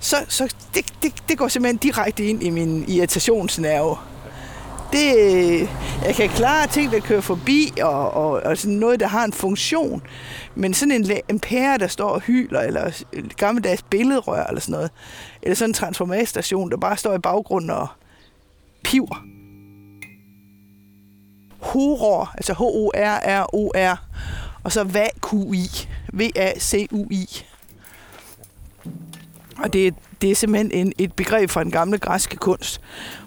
så, 0.00 0.16
så 0.28 0.54
det, 0.74 0.84
det, 1.02 1.12
det 1.28 1.38
går 1.38 1.48
simpelthen 1.48 1.76
direkte 1.76 2.26
ind 2.26 2.42
i 2.42 2.50
min 2.50 2.84
irritationsnerve 2.88 3.96
det, 4.92 5.60
jeg 6.04 6.14
kan 6.14 6.28
klare 6.28 6.66
ting, 6.66 6.92
der 6.92 7.00
kører 7.00 7.20
forbi, 7.20 7.72
og, 7.82 8.10
og, 8.10 8.30
og 8.30 8.58
sådan 8.58 8.76
noget, 8.76 9.00
der 9.00 9.06
har 9.06 9.24
en 9.24 9.32
funktion. 9.32 10.02
Men 10.54 10.74
sådan 10.74 10.92
en, 10.92 11.10
en 11.28 11.40
pære, 11.40 11.78
der 11.78 11.86
står 11.86 12.08
og 12.08 12.20
hyler, 12.20 12.60
eller 12.60 13.04
et 13.12 13.36
gammeldags 13.36 13.82
billedrør, 13.82 14.44
eller 14.44 14.60
sådan 14.60 14.72
noget. 14.72 14.90
Eller 15.42 15.54
sådan 15.54 15.70
en 15.70 15.74
transformatorstation, 15.74 16.70
der 16.70 16.76
bare 16.76 16.96
står 16.96 17.14
i 17.14 17.18
baggrunden 17.18 17.70
og 17.70 17.86
piver. 18.84 19.24
Horror, 21.58 22.32
altså 22.34 22.52
H-O-R-R-O-R, 22.54 23.96
og 24.62 24.72
så 24.72 24.84
VACUI, 24.84 25.68
V-A-C-U-I. 26.12 27.44
Og 29.58 29.72
det, 29.72 29.94
det 30.22 30.30
er 30.30 30.34
simpelthen 30.34 30.70
en, 30.72 30.92
et 30.98 31.12
begreb 31.12 31.50
fra 31.50 31.64
den 31.64 31.70
gamle 31.70 31.98
græske 31.98 32.36
kunst, 32.36 32.80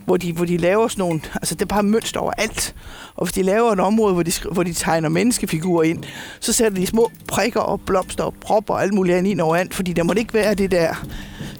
hvor 0.05 0.17
de, 0.17 0.33
hvor 0.33 0.45
de 0.45 0.57
laver 0.57 0.88
sådan 0.88 1.01
nogle, 1.01 1.21
altså 1.36 1.55
det 1.55 1.62
er 1.62 1.65
bare 1.65 1.83
mønster 1.83 2.19
over 2.19 2.31
alt. 2.38 2.75
Og 3.15 3.25
hvis 3.25 3.33
de 3.33 3.43
laver 3.43 3.71
et 3.71 3.79
område, 3.79 4.13
hvor 4.13 4.24
de, 4.24 4.31
hvor 4.51 4.63
de 4.63 4.74
tegner 4.74 5.09
menneskefigurer 5.09 5.83
ind, 5.83 6.03
så 6.39 6.53
sætter 6.53 6.79
de 6.79 6.88
små 6.88 7.12
prikker 7.27 7.59
og 7.59 7.81
blomster 7.81 8.24
og 8.24 8.33
propper 8.41 8.74
og 8.74 8.81
alt 8.81 8.93
muligt 8.93 9.17
andet 9.17 9.31
ind 9.31 9.41
overalt, 9.41 9.74
fordi 9.74 9.93
der 9.93 10.03
må 10.03 10.13
ikke 10.13 10.33
være 10.33 10.53
det 10.53 10.71
der 10.71 11.05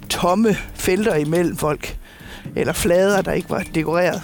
tomme 0.08 0.56
felter 0.74 1.14
imellem 1.14 1.56
folk, 1.56 1.98
eller 2.56 2.72
flader, 2.72 3.22
der 3.22 3.32
ikke 3.32 3.50
var 3.50 3.64
dekoreret. 3.74 4.22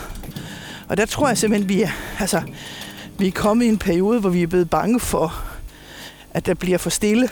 Og 0.88 0.96
der 0.96 1.06
tror 1.06 1.28
jeg 1.28 1.38
simpelthen, 1.38 1.68
vi 1.68 1.82
er, 1.82 1.90
altså, 2.20 2.42
vi 3.18 3.26
er 3.26 3.32
kommet 3.32 3.64
i 3.64 3.68
en 3.68 3.78
periode, 3.78 4.20
hvor 4.20 4.30
vi 4.30 4.42
er 4.42 4.46
blevet 4.46 4.70
bange 4.70 5.00
for, 5.00 5.42
at 6.30 6.46
der 6.46 6.54
bliver 6.54 6.78
for 6.78 6.90
stille. 6.90 7.28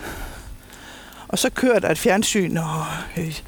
Og 1.34 1.38
så 1.38 1.50
kører 1.50 1.78
der 1.78 1.90
et 1.90 1.98
fjernsyn 1.98 2.56
og 2.56 2.86
øh, 3.16 3.40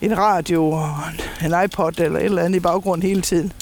en 0.00 0.18
radio 0.18 0.70
og 0.70 0.98
en 1.44 1.64
iPod 1.64 2.00
eller 2.00 2.18
et 2.18 2.24
eller 2.24 2.42
andet 2.42 2.56
i 2.56 2.60
baggrunden 2.60 3.08
hele 3.08 3.22
tiden. 3.22 3.52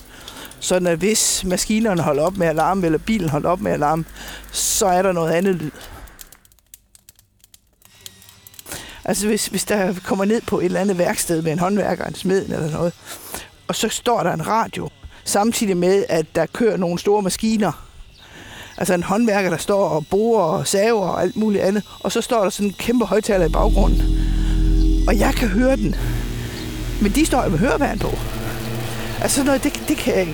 Sådan 0.60 0.88
at 0.88 0.98
hvis 0.98 1.44
maskinerne 1.44 2.02
holder 2.02 2.22
op 2.22 2.36
med 2.36 2.46
at 2.46 2.56
larme, 2.56 2.86
eller 2.86 2.98
bilen 2.98 3.28
holder 3.28 3.50
op 3.50 3.60
med 3.60 3.72
at 3.72 3.80
larme, 3.80 4.04
så 4.50 4.86
er 4.86 5.02
der 5.02 5.12
noget 5.12 5.32
andet 5.32 5.54
lyd. 5.54 5.70
Altså 9.04 9.26
hvis, 9.26 9.46
hvis 9.46 9.64
der 9.64 9.94
kommer 10.04 10.24
ned 10.24 10.40
på 10.40 10.58
et 10.58 10.64
eller 10.64 10.80
andet 10.80 10.98
værksted 10.98 11.42
med 11.42 11.52
en 11.52 11.58
håndværker, 11.58 12.04
en 12.04 12.14
smed 12.14 12.44
eller 12.44 12.70
noget, 12.70 12.92
og 13.68 13.74
så 13.74 13.88
står 13.88 14.22
der 14.22 14.32
en 14.32 14.46
radio, 14.46 14.88
samtidig 15.24 15.76
med, 15.76 16.04
at 16.08 16.26
der 16.34 16.46
kører 16.46 16.76
nogle 16.76 16.98
store 16.98 17.22
maskiner. 17.22 17.91
Altså 18.76 18.94
en 18.94 19.02
håndværker, 19.02 19.50
der 19.50 19.56
står 19.56 19.88
og 19.88 20.06
borer 20.06 20.44
og 20.44 20.66
saver 20.66 21.08
og 21.08 21.22
alt 21.22 21.36
muligt 21.36 21.64
andet, 21.64 21.82
og 22.00 22.12
så 22.12 22.20
står 22.20 22.42
der 22.42 22.50
sådan 22.50 22.66
en 22.66 22.74
kæmpe 22.78 23.04
højtaler 23.04 23.46
i 23.46 23.48
baggrunden. 23.48 24.02
Og 25.08 25.18
jeg 25.18 25.34
kan 25.34 25.48
høre 25.48 25.76
den, 25.76 25.94
men 27.02 27.12
de 27.12 27.26
står 27.26 27.44
jo 27.44 27.48
med 27.48 27.58
høreværen 27.58 27.98
på. 27.98 28.10
Altså 29.22 29.36
sådan 29.36 29.46
noget, 29.46 29.64
det, 29.64 29.84
det 29.88 29.96
kan 29.96 30.26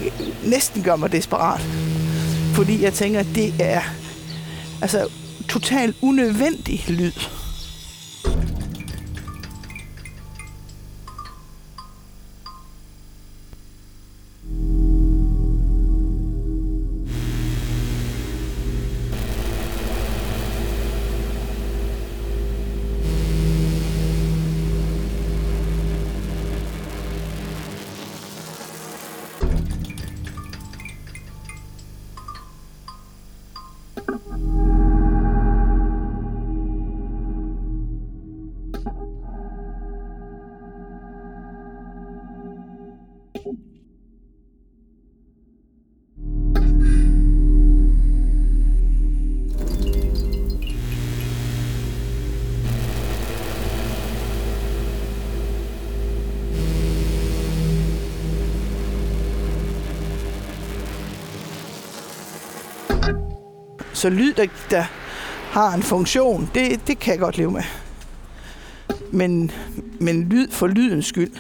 næsten 0.45 0.83
gøre 0.83 0.99
mig 0.99 1.13
desperat. 1.13 1.61
Fordi 2.55 2.83
jeg 2.83 2.93
tænker, 2.93 3.21
at 3.21 3.27
det 3.35 3.55
er 3.61 3.81
altså 4.83 5.09
totalt 5.49 5.97
unødvendig 6.03 6.85
lyd. 6.89 7.13
Så 63.99 64.11
lyd, 64.11 64.33
der, 64.33 64.47
der 64.71 64.85
har 65.51 65.75
en 65.75 65.83
funktion, 65.83 66.51
det, 66.55 66.81
det 66.87 66.99
kan 66.99 67.13
jeg 67.13 67.21
godt 67.21 67.39
leve 67.39 67.51
med. 67.51 67.63
Men, 69.13 69.51
men 70.01 70.29
lyd 70.29 70.51
for 70.51 70.67
lydens 70.67 71.07
skyld. 71.07 71.33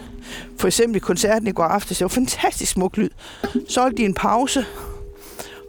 For 0.56 0.66
eksempel 0.66 0.96
i 0.96 0.98
koncerten 0.98 1.48
i 1.48 1.52
går 1.52 1.64
aftes, 1.64 1.98
det 1.98 2.04
var 2.04 2.08
fantastisk 2.08 2.72
smuk 2.72 2.96
lyd. 2.96 3.08
Så 3.68 3.80
holdt 3.80 3.96
de 3.96 4.04
en 4.04 4.14
pause, 4.14 4.64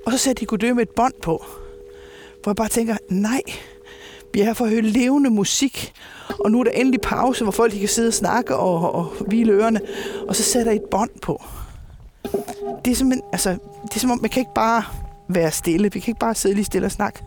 og 0.05 0.11
så 0.11 0.17
satte 0.17 0.39
de 0.39 0.45
Godø 0.45 0.73
med 0.73 0.81
et 0.81 0.89
bånd 0.89 1.13
på. 1.21 1.45
Hvor 2.43 2.51
jeg 2.51 2.55
bare 2.55 2.67
tænker, 2.67 2.97
nej, 3.09 3.41
vi 4.33 4.39
er 4.39 4.45
her 4.45 4.53
for 4.53 4.65
at 4.65 4.71
høre 4.71 4.81
levende 4.81 5.29
musik, 5.29 5.93
og 6.39 6.51
nu 6.51 6.59
er 6.59 6.63
der 6.63 6.71
endelig 6.71 7.01
pause, 7.01 7.43
hvor 7.43 7.51
folk 7.51 7.71
kan 7.71 7.87
sidde 7.87 8.07
og 8.07 8.13
snakke 8.13 8.55
og, 8.55 8.95
og 8.95 9.13
hvile 9.27 9.51
ørerne, 9.51 9.81
og 10.27 10.35
så 10.35 10.43
sætter 10.43 10.71
I 10.71 10.75
et 10.75 10.89
bånd 10.91 11.11
på. 11.21 11.43
Det 12.85 12.91
er 12.91 12.95
simpelthen, 12.95 13.29
altså, 13.31 13.49
det 13.83 13.95
er 13.95 13.99
som 13.99 14.11
om, 14.11 14.21
man 14.21 14.29
kan 14.29 14.39
ikke 14.39 14.53
bare 14.55 14.83
være 15.29 15.51
stille. 15.51 15.91
Vi 15.91 15.99
kan 15.99 16.11
ikke 16.11 16.19
bare 16.19 16.35
sidde 16.35 16.55
lige 16.55 16.65
stille 16.65 16.85
og 16.85 16.91
snakke. 16.91 17.23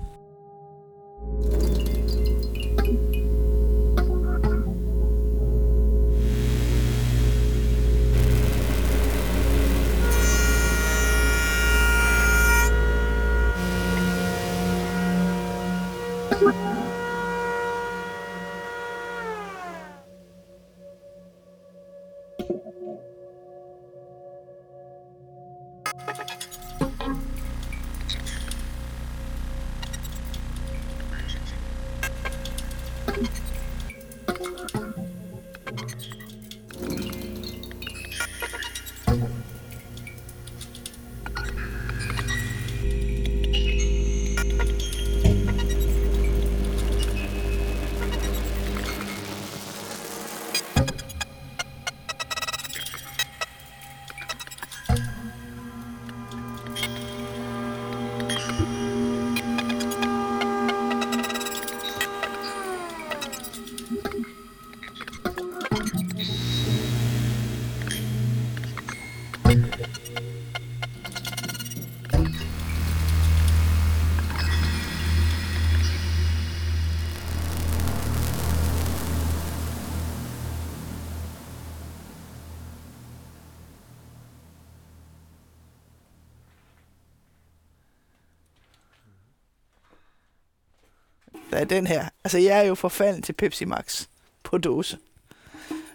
Den 91.73 91.87
her. 91.87 92.09
Altså, 92.25 92.39
jeg 92.39 92.59
er 92.59 92.63
jo 92.63 92.75
forfalden 92.75 93.23
til 93.23 93.33
Pepsi 93.33 93.65
Max 93.65 94.07
på 94.43 94.59
dåse. 94.59 94.99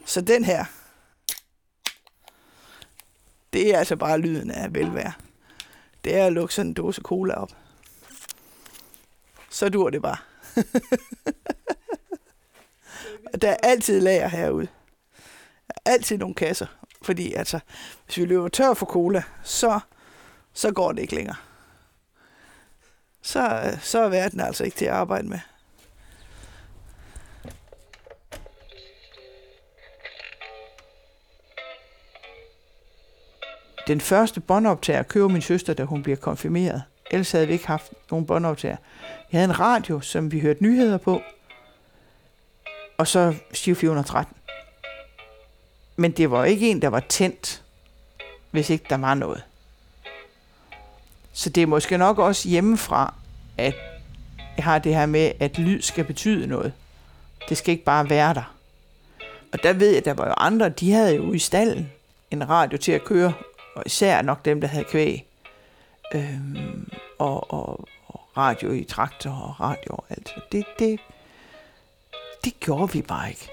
Så 0.06 0.22
den 0.22 0.44
her, 0.44 0.66
det 3.54 3.74
er 3.74 3.80
altså 3.80 3.96
bare 3.96 4.20
lyden 4.20 4.52
af 4.52 4.74
velvære. 4.74 5.14
Det 6.04 6.16
er 6.16 6.26
at 6.26 6.34
lukke 6.34 6.54
sådan 6.54 6.70
en 6.70 6.74
dåse 6.74 7.02
cola 7.02 7.34
op. 7.34 7.52
Så 9.50 9.70
dur 9.70 9.90
det 9.90 10.02
bare. 10.02 10.18
der 13.42 13.50
er 13.50 13.58
altid 13.64 14.02
lager 14.02 14.28
herude. 14.28 14.68
Der 15.68 15.74
er 15.86 15.92
altid 15.92 16.18
nogle 16.18 16.36
kasser. 16.36 16.68
Fordi 17.02 17.34
altså, 17.34 17.60
hvis 18.06 18.18
vi 18.18 18.26
løber 18.26 18.48
tør 18.48 18.74
for 18.74 18.86
cola, 18.86 19.24
så, 19.44 19.80
så 20.54 20.72
går 20.72 20.92
det 20.92 21.02
ikke 21.02 21.16
længere 21.16 21.36
så, 23.28 23.62
øh, 23.66 23.82
så 23.82 24.00
er 24.00 24.10
verden 24.10 24.40
altså 24.40 24.64
ikke 24.64 24.78
til 24.78 24.86
at 24.86 24.92
arbejde 24.92 25.28
med. 25.28 25.40
Den 33.88 34.02
første 34.02 34.40
båndoptager 34.40 35.04
køber 35.04 35.28
min 35.28 35.42
søster, 35.42 35.74
da 35.74 35.84
hun 35.84 36.04
bliver 36.04 36.16
konfirmeret. 36.16 36.84
Ellers 37.12 37.32
havde 37.32 37.48
vi 37.48 37.54
ikke 37.54 37.68
haft 37.68 37.94
nogen 38.12 38.26
båndoptager. 38.26 38.76
Jeg 39.32 39.40
havde 39.40 39.46
en 39.46 39.60
radio, 39.60 40.02
som 40.02 40.32
vi 40.32 40.40
hørte 40.40 40.64
nyheder 40.64 40.98
på, 40.98 41.22
og 42.98 43.08
så 43.08 43.36
Stiv 43.54 43.76
413. 43.76 44.36
Men 45.96 46.12
det 46.12 46.32
var 46.32 46.46
ikke 46.46 46.70
en, 46.72 46.82
der 46.82 46.88
var 46.88 47.00
tændt, 47.00 47.64
hvis 48.52 48.70
ikke 48.70 48.86
der 48.90 48.98
var 48.98 49.14
noget. 49.14 49.44
Så 51.34 51.50
det 51.50 51.64
er 51.64 51.68
måske 51.68 51.98
nok 51.98 52.20
også 52.20 52.50
hjemmefra, 52.50 53.14
at 53.58 53.76
jeg 54.58 54.66
har 54.66 54.80
det 54.80 54.96
her 54.96 55.06
med, 55.06 55.32
at 55.40 55.58
lyd 55.58 55.82
skal 55.82 56.04
betyde 56.04 56.48
noget. 56.48 56.74
Det 57.50 57.58
skal 57.58 57.72
ikke 57.72 57.84
bare 57.84 58.10
være 58.10 58.34
der. 58.34 58.56
Og 59.54 59.64
der 59.64 59.74
ved 59.74 59.88
jeg, 59.90 59.98
at 59.98 60.06
der 60.06 60.14
var 60.14 60.28
jo 60.28 60.34
andre, 60.38 60.70
de 60.70 60.92
havde 60.92 61.16
jo 61.16 61.34
i 61.34 61.40
stallen 61.40 61.92
en 62.32 62.50
radio 62.50 62.78
til 62.78 62.92
at 62.92 63.04
køre, 63.04 63.34
og 63.78 63.84
især 63.86 64.22
nok 64.22 64.46
dem, 64.46 64.62
der 64.62 64.68
havde 64.68 64.86
kvæg. 64.86 65.26
Øhm, 66.16 66.90
og, 67.20 67.54
og, 67.54 67.88
og 68.08 68.38
radio 68.38 68.72
i 68.72 68.84
traktor 68.84 69.32
og 69.32 69.60
radio 69.60 69.92
og 69.92 70.06
alt. 70.10 70.36
Det, 70.52 70.66
det, 70.80 71.00
det 72.44 72.60
gjorde 72.60 72.94
vi 72.94 73.02
bare 73.02 73.30
ikke. 73.30 73.50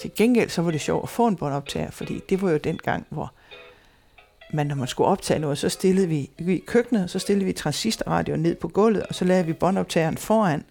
Til 0.00 0.10
gengæld 0.16 0.50
så 0.50 0.62
var 0.62 0.70
det 0.70 0.80
sjovt 0.80 1.02
at 1.02 1.08
få 1.08 1.26
en 1.26 1.36
båndoptager, 1.36 1.90
fordi 1.90 2.20
det 2.28 2.42
var 2.42 2.50
jo 2.50 2.56
den 2.56 2.78
gang, 2.78 3.06
hvor 3.10 3.32
men 4.52 4.66
når 4.66 4.74
man 4.74 4.88
skulle 4.88 5.08
optage 5.08 5.40
noget, 5.40 5.58
så 5.58 5.68
stillede 5.68 6.08
vi 6.08 6.30
i 6.38 6.62
køkkenet, 6.66 7.10
så 7.10 7.18
stillede 7.18 7.44
vi 7.44 7.52
transistorradio 7.52 8.36
ned 8.36 8.54
på 8.54 8.68
gulvet, 8.68 9.02
og 9.02 9.14
så 9.14 9.24
lavede 9.24 9.46
vi 9.46 9.52
båndoptageren 9.52 10.16
foran. 10.16 10.64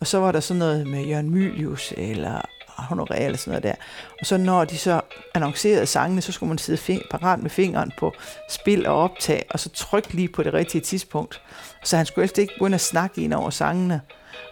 Og 0.00 0.06
så 0.06 0.18
var 0.18 0.32
der 0.32 0.40
sådan 0.40 0.58
noget 0.58 0.86
med 0.86 1.04
Jørgen 1.04 1.30
Mylius 1.30 1.94
eller 1.96 2.40
Ah, 2.78 2.84
honorere 2.84 3.20
eller 3.24 3.38
sådan 3.38 3.50
noget 3.50 3.62
der. 3.62 3.74
Og 4.20 4.26
så 4.26 4.36
når 4.36 4.64
de 4.64 4.78
så 4.78 5.00
annoncerede 5.34 5.86
sangene, 5.86 6.22
så 6.22 6.32
skulle 6.32 6.48
man 6.48 6.58
sidde 6.58 6.78
fing- 6.78 7.08
parat 7.10 7.38
med 7.42 7.50
fingeren 7.50 7.92
på 7.98 8.12
spil 8.48 8.86
og 8.86 8.96
optag, 9.02 9.46
og 9.50 9.60
så 9.60 9.68
trykke 9.68 10.12
lige 10.14 10.28
på 10.28 10.42
det 10.42 10.54
rigtige 10.54 10.80
tidspunkt. 10.80 11.40
Så 11.84 11.96
han 11.96 12.06
skulle 12.06 12.24
efter 12.24 12.42
ikke 12.42 12.54
begynde 12.58 12.74
at 12.74 12.80
snakke 12.80 13.20
ind 13.22 13.34
over 13.34 13.50
sangene. 13.50 14.00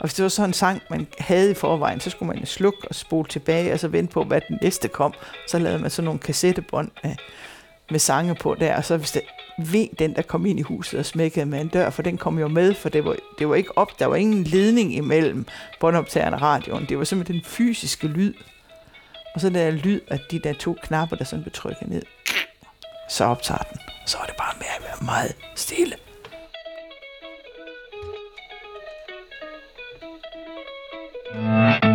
Og 0.01 0.07
hvis 0.07 0.15
det 0.15 0.23
var 0.23 0.29
sådan 0.29 0.51
en 0.51 0.55
sang, 0.55 0.83
man 0.91 1.07
havde 1.19 1.51
i 1.51 1.55
forvejen, 1.55 2.01
så 2.01 2.11
skulle 2.11 2.35
man 2.37 2.47
slukke 2.47 2.79
og 2.89 2.95
spole 2.95 3.29
tilbage, 3.29 3.73
og 3.73 3.81
så 3.81 3.89
vente 3.89 4.13
på, 4.13 4.25
hvad 4.25 4.41
den 4.49 4.59
næste 4.63 4.89
kom. 4.89 5.15
Så 5.49 5.59
lavede 5.59 5.79
man 5.83 5.91
sådan 5.91 6.05
nogle 6.05 6.21
kassettebånd 6.21 6.91
med, 7.05 7.15
med 7.91 7.99
sange 7.99 8.35
på 8.35 8.55
der, 8.61 8.77
og 8.77 8.85
så 8.85 8.97
hvis 8.97 9.11
det 9.11 9.23
ved 9.59 9.89
den, 9.99 10.17
der 10.17 10.23
kom 10.23 10.47
ind 10.47 10.59
i 10.59 10.63
huset 10.63 10.99
og 10.99 11.07
smækkede 11.07 11.47
med 11.47 11.61
en 11.61 11.69
dør, 11.69 11.91
for 11.91 12.03
den 12.03 12.19
kom 12.19 12.39
jo 12.39 12.49
med, 12.49 12.75
for 12.75 12.89
det 12.89 13.05
var, 13.05 13.17
det 13.39 13.49
var 13.49 13.55
ikke 13.55 13.79
op, 13.79 13.99
der 13.99 14.07
var 14.07 14.17
ingen 14.17 14.45
ledning 14.45 14.95
imellem 14.95 15.47
båndoptageren 15.81 16.35
og 16.35 16.43
radioen. 16.43 16.87
Det 16.89 16.99
var 16.99 17.05
simpelthen 17.05 17.37
den 17.37 17.45
fysiske 17.45 18.07
lyd. 18.07 18.35
Og 19.35 19.41
så 19.41 19.51
der 19.51 19.71
lyd 19.71 20.01
af 20.09 20.21
de 20.31 20.39
der 20.39 20.53
to 20.53 20.77
knapper, 20.83 21.17
der 21.17 21.25
sådan 21.25 21.43
blev 21.43 21.53
trykket 21.53 21.89
ned. 21.89 22.03
Så 23.09 23.25
optager 23.25 23.63
den. 23.63 23.81
Så 24.07 24.19
er 24.19 24.27
det 24.27 24.35
bare 24.37 24.55
med 24.59 24.67
at 24.77 24.83
være 24.83 25.07
meget 25.07 25.37
stille. 25.57 25.97
en 31.83 31.90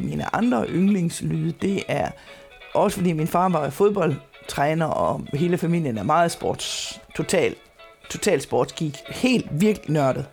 af 0.00 0.08
mine 0.08 0.34
andre 0.34 0.66
yndlingslyde, 0.68 1.52
det 1.62 1.82
er 1.88 2.10
også 2.74 2.96
fordi 2.96 3.12
min 3.12 3.26
far 3.26 3.48
var 3.48 3.70
fodboldtræner, 3.70 4.86
og 4.86 5.26
hele 5.32 5.58
familien 5.58 5.98
er 5.98 6.02
meget 6.02 6.30
sports, 6.30 7.00
total, 7.16 7.54
total 8.10 8.40
sportsgeek. 8.40 8.96
Helt 9.08 9.46
virkelig 9.50 9.90
nørdet. 9.90 10.26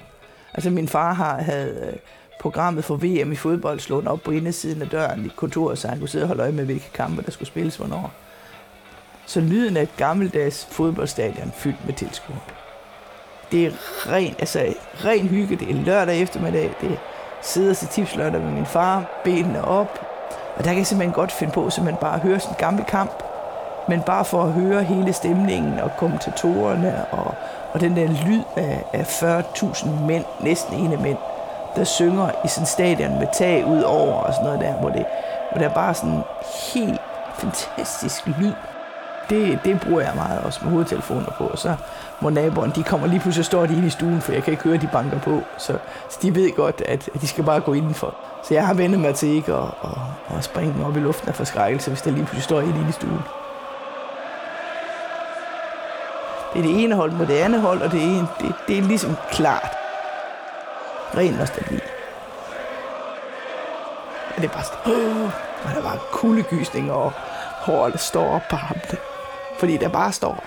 Altså 0.53 0.69
min 0.69 0.87
far 0.87 1.13
har, 1.13 1.41
havde 1.41 1.89
øh, 1.91 1.99
programmet 2.39 2.85
for 2.85 2.95
VM 2.95 3.31
i 3.31 3.35
fodbold 3.35 3.79
slået 3.79 4.07
op 4.07 4.19
på 4.21 4.31
indersiden 4.31 4.81
af 4.81 4.89
døren 4.89 5.25
i 5.25 5.29
kontoret, 5.35 5.77
så 5.77 5.87
han 5.87 5.99
kunne 5.99 6.09
sidde 6.09 6.23
og 6.23 6.27
holde 6.27 6.43
øje 6.43 6.51
med, 6.51 6.65
hvilke 6.65 6.89
kampe, 6.93 7.21
der 7.21 7.31
skulle 7.31 7.47
spilles 7.47 7.75
hvornår. 7.75 8.11
Så 9.25 9.41
lyden 9.41 9.77
af 9.77 9.81
et 9.81 9.95
gammeldags 9.97 10.67
fodboldstadion 10.71 11.51
fyldt 11.55 11.85
med 11.85 11.93
tilskuere. 11.93 12.39
Det 13.51 13.65
er 13.65 13.71
ren, 14.11 14.35
altså, 14.39 14.73
ren 15.05 15.27
hygge. 15.27 15.55
Det 15.55 15.69
er 15.69 15.73
lørdag 15.73 16.21
eftermiddag. 16.21 16.73
Det 16.81 16.91
er 16.91 16.97
sidde 17.41 17.69
og 17.69 17.75
se 17.75 17.87
tipslørdag 17.87 18.41
med 18.41 18.51
min 18.51 18.65
far, 18.65 19.21
benene 19.23 19.65
op. 19.65 19.99
Og 20.57 20.63
der 20.63 20.69
kan 20.69 20.77
jeg 20.77 20.87
simpelthen 20.87 21.13
godt 21.13 21.31
finde 21.31 21.53
på, 21.53 21.69
man 21.83 21.95
bare 21.95 22.19
høre 22.19 22.39
sådan 22.39 22.53
en 22.53 22.59
gammel 22.59 22.85
kamp, 22.85 23.23
men 23.87 24.01
bare 24.01 24.25
for 24.25 24.43
at 24.43 24.51
høre 24.51 24.83
hele 24.83 25.13
stemningen 25.13 25.79
og 25.79 25.91
kommentatorerne 25.97 27.05
og, 27.11 27.33
og 27.73 27.81
den 27.81 27.95
der 27.95 28.07
lyd 28.07 28.43
af, 28.55 28.83
af 28.93 29.03
40.000 29.03 29.89
mænd, 29.89 30.25
næsten 30.39 30.73
ene 30.73 30.97
mænd, 30.97 31.17
der 31.75 31.83
synger 31.83 32.29
i 32.45 32.47
sådan 32.47 32.65
stadion 32.65 33.19
med 33.19 33.27
tag 33.33 33.65
ud 33.65 33.81
over 33.81 34.13
og 34.13 34.33
sådan 34.33 34.45
noget 34.45 34.59
der, 34.59 34.73
hvor 34.73 34.89
det, 34.89 35.05
hvor 35.51 35.59
der 35.59 35.69
er 35.69 35.73
bare 35.73 35.93
sådan 35.93 36.21
helt 36.73 37.01
fantastisk 37.39 38.27
lyd 38.27 38.53
det, 39.29 39.59
det 39.65 39.79
bruger 39.79 40.01
jeg 40.01 40.11
meget 40.15 40.41
også 40.41 40.59
med 40.63 40.71
hovedtelefoner 40.71 41.31
på. 41.37 41.43
Og 41.43 41.57
så 41.57 41.75
må 42.19 42.29
naboerne, 42.29 42.73
de 42.75 42.83
kommer 42.83 43.07
lige 43.07 43.19
pludselig, 43.19 43.45
står 43.45 43.65
de 43.65 43.73
inde 43.73 43.87
i 43.87 43.89
stuen, 43.89 44.21
for 44.21 44.31
jeg 44.31 44.43
kan 44.43 44.51
ikke 44.51 44.63
høre, 44.63 44.77
de 44.77 44.89
banker 44.91 45.19
på. 45.19 45.41
Så, 45.57 45.77
så 46.09 46.19
de 46.21 46.35
ved 46.35 46.55
godt, 46.55 46.81
at, 46.85 47.09
at 47.15 47.21
de 47.21 47.27
skal 47.27 47.43
bare 47.43 47.59
gå 47.59 47.73
indenfor. 47.73 48.15
Så 48.43 48.53
jeg 48.53 48.67
har 48.67 48.73
vendt 48.73 48.99
mig 48.99 49.15
til 49.15 49.29
ikke 49.29 49.53
at, 49.53 49.63
at, 49.83 50.37
at 50.37 50.43
springe 50.43 50.85
op 50.85 50.97
i 50.97 50.99
luften 50.99 51.29
af 51.29 51.35
forskrækkelse, 51.35 51.89
hvis 51.89 52.01
der 52.01 52.11
lige 52.11 52.25
pludselig 52.25 52.43
står 52.43 52.61
inde 52.61 52.85
i 52.89 52.91
stuen. 52.91 53.21
Det 56.53 56.59
er 56.59 56.63
det 56.63 56.83
ene 56.83 56.95
hold 56.95 57.11
mod 57.11 57.25
det 57.25 57.37
andet 57.37 57.61
hold, 57.61 57.81
og 57.81 57.91
det 57.91 58.03
er, 58.03 58.25
det, 58.39 58.53
det 58.67 58.77
er 58.77 58.81
ligesom 58.81 59.15
klart. 59.31 59.77
Ren 61.17 61.33
nostalgi. 61.33 61.79
Og 64.35 64.41
det 64.41 64.49
er 64.49 64.53
bare 64.53 64.63
sådan, 64.63 64.93
åh, 64.93 65.23
og 65.65 65.71
der 65.75 65.81
var 65.81 65.97
kuldegysninger 66.11 66.93
og 66.93 67.11
håret 67.61 67.99
står 67.99 68.35
op 68.35 68.41
på 68.49 68.55
ham. 68.55 68.77
Fordi 69.59 69.77
der 69.77 69.89
bare 69.89 70.11
står, 70.11 70.43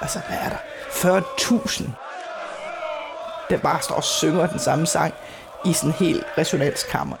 altså 0.00 0.20
hvad 0.28 0.38
er 0.38 0.48
der, 0.48 0.56
40.000, 0.90 1.90
der 3.50 3.58
bare 3.58 3.82
står 3.82 3.94
og 3.94 4.04
synger 4.04 4.46
den 4.46 4.58
samme 4.58 4.86
sang 4.86 5.14
i 5.64 5.72
sådan 5.72 5.90
en 5.90 5.94
helt 5.94 6.24
resonanskammer. 6.38 7.16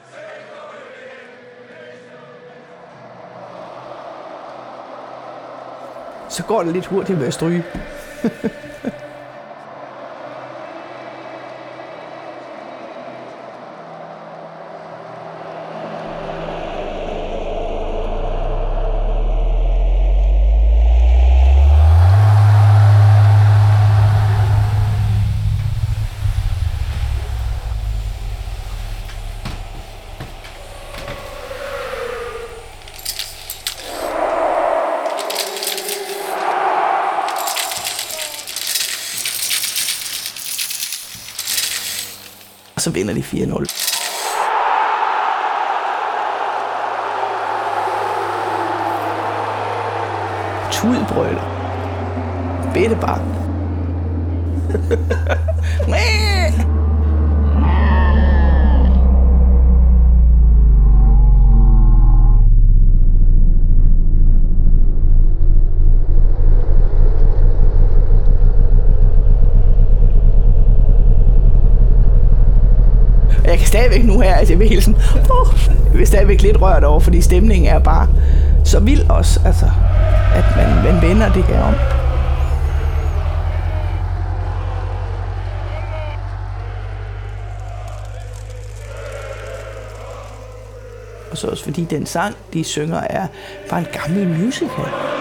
Så 6.28 6.42
går 6.42 6.62
det 6.62 6.72
lidt 6.72 6.86
hurtigt 6.86 7.18
med 7.18 7.26
at 7.26 7.34
stryge. 7.34 7.64
så 42.86 42.90
vinder 42.92 43.14
de 43.14 43.20
4-0. 43.20 43.46
Tudbrøler. 50.72 51.42
Bittebarn. 52.74 53.20
stadigvæk 73.76 74.04
nu 74.04 74.20
her, 74.20 74.34
at 74.34 74.50
jeg 74.50 74.58
vil 74.58 74.82
sådan, 74.82 75.00
oh, 75.30 75.46
jeg 75.90 75.98
vil 75.98 76.06
stadigvæk 76.06 76.42
lidt 76.42 76.60
rørt 76.62 76.84
over, 76.84 77.00
fordi 77.00 77.20
stemningen 77.20 77.70
er 77.70 77.78
bare 77.78 78.08
så 78.64 78.80
vild 78.80 79.10
også, 79.10 79.40
altså, 79.44 79.70
at 80.34 80.44
man, 80.56 80.92
man 80.92 81.02
vender 81.08 81.32
det 81.32 81.44
her 81.44 81.62
om. 81.62 81.74
Og 91.30 91.36
så 91.36 91.46
også 91.46 91.64
fordi 91.64 91.84
den 91.84 92.06
sang, 92.06 92.34
de 92.52 92.64
synger, 92.64 93.00
er 93.00 93.26
fra 93.68 93.78
en 93.78 93.86
gammel 93.92 94.28
musical. 94.28 95.15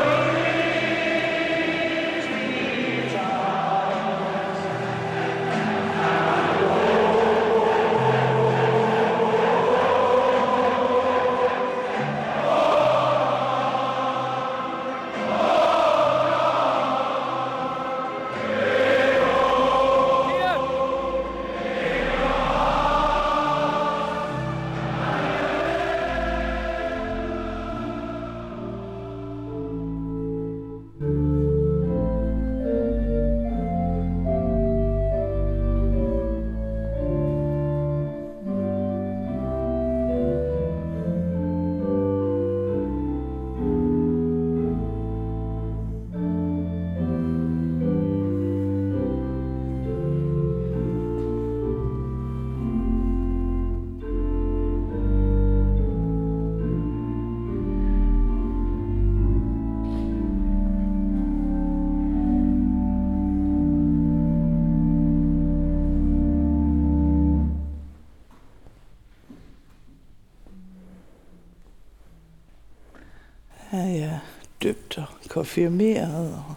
Konfirmeret, 75.55 76.33
og 76.47 76.55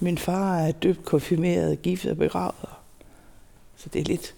min 0.00 0.18
far 0.18 0.58
er 0.58 0.72
døbt, 0.72 1.04
konfirmeret, 1.04 1.82
gift 1.82 2.06
og 2.06 2.16
begravet. 2.16 2.68
Så 3.76 3.88
det 3.92 4.00
er 4.00 4.04
lidt, 4.04 4.34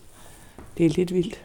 det 0.78 0.86
er 0.86 0.90
lidt 0.90 1.14
vildt. 1.14 1.42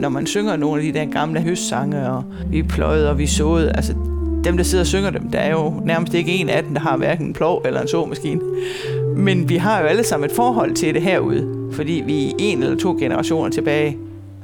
Når 0.00 0.08
man 0.08 0.26
synger 0.26 0.56
nogle 0.56 0.80
af 0.80 0.92
de 0.92 0.98
der 0.98 1.04
gamle 1.04 1.40
høstsange, 1.40 2.10
og 2.10 2.24
vi 2.46 2.62
pløjede 2.62 3.10
og 3.10 3.18
vi 3.18 3.26
såede, 3.26 3.72
altså 3.72 3.94
dem, 4.44 4.56
der 4.56 4.64
sidder 4.64 4.82
og 4.82 4.86
synger 4.86 5.10
dem, 5.10 5.30
der 5.30 5.38
er 5.38 5.50
jo 5.50 5.80
nærmest 5.84 6.14
ikke 6.14 6.32
en 6.32 6.48
af 6.48 6.62
dem, 6.62 6.74
der 6.74 6.80
har 6.80 6.96
hverken 6.96 7.26
en 7.26 7.32
plov 7.32 7.62
eller 7.64 7.82
en 7.82 7.88
såmaskine. 7.88 8.40
Men 9.16 9.48
vi 9.48 9.56
har 9.56 9.80
jo 9.80 9.86
alle 9.86 10.04
sammen 10.04 10.30
et 10.30 10.36
forhold 10.36 10.74
til 10.74 10.94
det 10.94 11.02
herude, 11.02 11.57
fordi 11.72 12.02
vi 12.06 12.14
i 12.14 12.34
en 12.38 12.62
eller 12.62 12.76
to 12.76 12.96
generationer 13.00 13.50
tilbage 13.50 13.98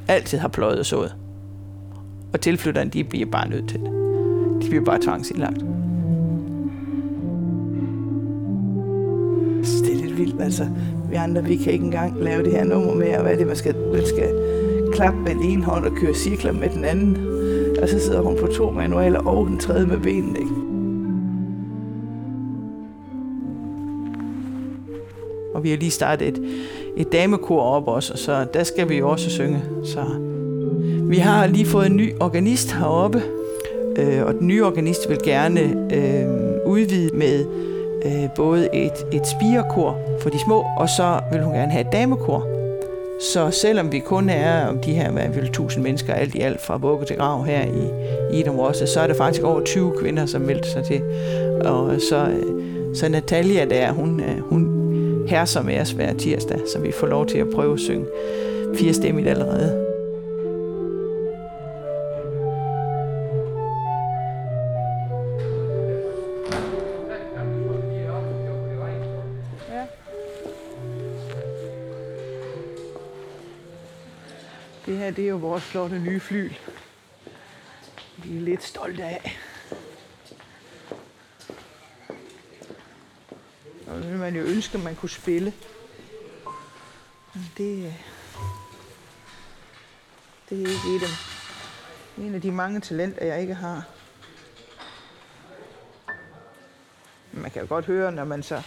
altid 0.09 0.39
har 0.39 0.49
pløjet 0.49 0.79
og 0.79 0.87
sået. 0.87 1.15
Og 2.33 2.41
tilflytterne, 2.41 2.91
de 2.91 3.05
bliver 3.05 3.27
bare 3.27 3.49
nødt 3.49 3.69
til 3.69 3.81
det. 3.81 3.91
De 4.63 4.69
bliver 4.69 4.85
bare 4.85 5.03
tvangsindlagt. 5.03 5.65
Altså, 9.59 9.85
det 9.85 9.93
er 9.93 10.05
lidt 10.05 10.19
vildt, 10.19 10.43
altså. 10.43 10.69
Vi 11.11 11.15
andre, 11.15 11.45
vi 11.45 11.57
kan 11.57 11.73
ikke 11.73 11.85
engang 11.85 12.23
lave 12.23 12.43
det 12.43 12.53
her 12.53 12.65
nummer 12.65 12.95
med, 12.95 13.17
og 13.17 13.23
hvad 13.23 13.33
er 13.33 13.37
det, 13.37 13.47
man 13.47 13.57
skal, 13.57 13.75
man 13.93 14.07
skal 14.07 14.29
klappe 14.93 15.21
med 15.21 15.31
den 15.31 15.43
ene 15.43 15.65
hånd 15.65 15.85
og 15.85 15.93
køre 15.93 16.15
cirkler 16.15 16.53
med 16.53 16.69
den 16.69 16.85
anden. 16.85 17.17
Og 17.83 17.89
så 17.89 18.01
sidder 18.01 18.21
hun 18.21 18.37
på 18.41 18.47
to 18.47 18.71
manualer 18.71 19.19
og 19.19 19.47
den 19.47 19.59
tredje 19.59 19.87
med 19.87 19.99
benene, 19.99 20.39
ikke? 20.39 20.64
Vi 25.65 25.71
har 25.71 25.77
lige 25.77 25.91
startet 25.91 26.29
et, 26.29 26.43
et 26.97 27.13
damekor 27.13 27.63
op 27.63 27.89
også, 27.89 28.17
så 28.17 28.47
der 28.55 28.65
skal 28.65 28.89
vi 28.89 28.99
jo 28.99 29.11
også 29.11 29.31
synge. 29.31 29.63
Så 29.85 30.05
vi 31.09 31.17
har 31.17 31.47
lige 31.47 31.67
fået 31.67 31.87
en 31.87 31.97
ny 31.97 32.13
organist 32.21 32.73
heroppe, 32.73 33.23
øh, 33.97 34.25
og 34.25 34.35
den 34.35 34.47
nye 34.47 34.65
organist 34.65 35.09
vil 35.09 35.19
gerne 35.25 35.61
øh, 35.95 36.27
udvide 36.67 37.17
med 37.17 37.47
øh, 38.05 38.29
både 38.37 38.69
et, 38.75 39.07
et 39.13 39.27
spirekor 39.27 39.99
for 40.21 40.31
de 40.31 40.39
små, 40.39 40.65
og 40.77 40.89
så 40.89 41.21
vil 41.33 41.43
hun 41.43 41.55
gerne 41.55 41.73
have 41.73 41.87
et 41.87 41.93
damekor. 41.93 42.47
Så 43.21 43.51
selvom 43.51 43.93
vi 43.93 43.99
kun 43.99 44.29
er 44.29 44.67
om 44.67 44.79
de 44.79 44.93
her 44.93 45.11
hvad 45.11 45.29
vil, 45.29 45.45
1000 45.45 45.83
mennesker 45.83 46.15
alt 46.15 46.35
i 46.35 46.41
alt 46.41 46.61
fra 46.61 46.77
vugge 46.77 47.07
til 47.07 47.17
grav 47.17 47.45
her 47.45 47.63
i, 47.63 48.37
i 48.37 48.41
Idom 48.41 48.59
også, 48.59 48.87
så 48.87 49.01
er 49.01 49.07
der 49.07 49.15
faktisk 49.15 49.45
over 49.45 49.61
20 49.65 49.93
kvinder, 50.01 50.27
som 50.27 50.41
meldte 50.41 50.71
sig 50.71 50.85
til. 50.85 51.03
Og 51.65 52.01
så, 52.01 52.27
så 52.95 53.09
Natalia 53.09 53.65
der, 53.65 53.93
hun, 53.93 54.21
øh, 54.21 54.39
hun 54.41 54.74
her 55.29 55.45
som 55.45 55.69
er 55.69 55.95
hver 55.95 56.13
tirsdag, 56.13 56.61
så 56.73 56.79
vi 56.81 56.93
får 56.93 57.07
lov 57.07 57.27
til 57.27 57.39
at 57.39 57.51
prøve 57.55 57.73
at 57.73 57.81
synge 57.81 58.07
fire 58.75 58.95
stemmigt 58.95 59.29
allerede. 59.29 59.85
Det 74.87 74.97
her, 74.97 75.11
det 75.11 75.25
er 75.25 75.29
jo 75.29 75.37
vores 75.37 75.63
flotte 75.63 75.99
nye 75.99 76.21
fly. 76.21 76.53
Vi 78.17 78.37
er 78.37 78.41
lidt 78.41 78.63
stolte 78.63 79.05
af. 79.05 79.39
Og 83.95 84.03
det 84.03 84.19
man 84.19 84.37
jo 84.37 84.43
ønske, 84.43 84.79
at 84.79 84.85
man 84.85 84.97
kunne 84.97 85.11
spille. 85.11 85.53
Men 87.35 87.51
det, 87.57 87.95
det 90.51 90.63
er 90.63 90.69
ikke 90.69 90.97
et 90.97 91.03
af, 91.03 92.25
en 92.25 92.35
af 92.35 92.41
de 92.41 92.53
mange 92.53 92.81
talenter, 92.81 93.27
jeg 93.27 93.41
ikke 93.41 93.55
har. 93.55 93.83
Man 97.33 97.51
kan 97.51 97.63
jo 97.63 97.69
godt 97.69 97.85
høre, 97.85 98.13
når 98.13 98.25
man 98.25 98.43
så 98.43 98.63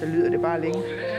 så 0.00 0.06
lyder 0.06 0.30
det 0.30 0.40
bare 0.40 0.60
længe. 0.60 1.13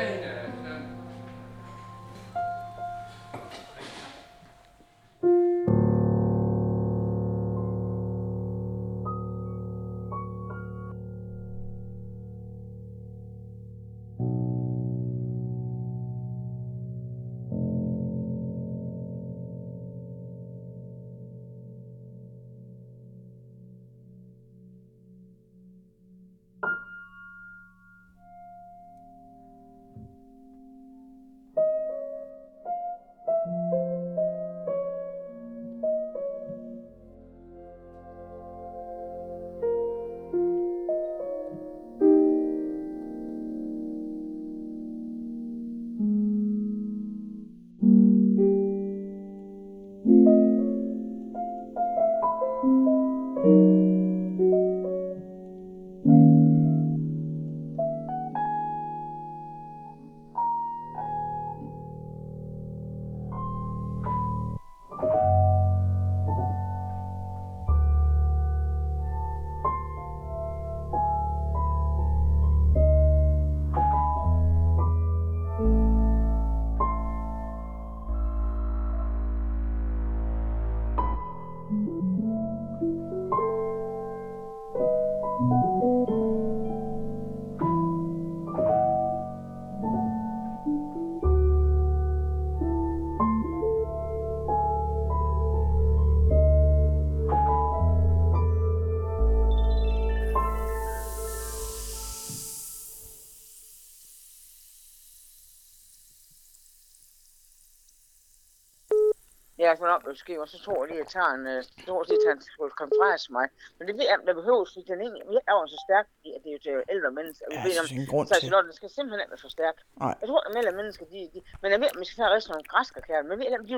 Jeg 109.76 109.82
sådan 109.82 109.96
op, 109.98 110.06
måske, 110.12 110.34
og 110.44 110.48
så 110.54 110.58
tror 110.66 110.78
jeg 110.80 110.88
lige, 110.90 111.00
at 111.00 111.04
jeg 111.04 111.12
tager 111.18 111.32
en, 111.38 111.44
uh, 111.54 111.60
tror 111.88 112.00
jeg, 112.02 112.18
at 112.20 112.30
han 112.32 112.40
skal 112.46 112.70
konference 112.84 113.28
mig. 113.38 113.46
Men 113.78 113.84
det 113.88 113.94
ved 113.98 114.06
jeg, 114.12 114.18
der 114.28 114.34
behøves, 114.42 114.68
fordi 114.74 114.86
den 114.92 115.00
egentlig 115.06 115.24
er 115.52 115.56
jo 115.60 115.66
så 115.74 115.80
stærk, 115.88 116.06
at 116.38 116.42
det 116.44 116.50
er 116.52 116.56
jo 116.58 116.62
til 116.66 116.74
ældre 116.96 117.12
mennesker. 117.18 117.46
Ja, 117.52 117.60
er 117.82 117.84
en 118.02 118.08
grund 118.14 118.26
til. 118.28 118.50
så 118.54 118.58
den 118.68 118.74
skal 118.80 118.90
simpelthen 118.98 119.20
ikke 119.24 119.34
være 119.36 119.44
for 119.48 119.54
stærk. 119.58 119.78
Nej. 120.04 120.16
Jeg 120.22 120.28
tror, 120.30 120.42
at 120.46 120.52
ældre 120.62 120.76
mennesker, 120.82 121.04
de, 121.14 121.20
de, 121.34 121.40
men 121.62 121.68
jeg 121.74 121.80
ved, 121.82 121.90
at 121.94 122.00
vi 122.02 122.06
skal 122.08 122.18
tage 122.22 122.32
resten 122.36 122.52
nogle 122.56 122.68
græsker, 122.74 123.00
kære. 123.08 123.22
Men 123.24 123.32
jeg 123.32 123.40
ved, 123.42 123.48
at 123.58 123.62
de, 123.70 123.76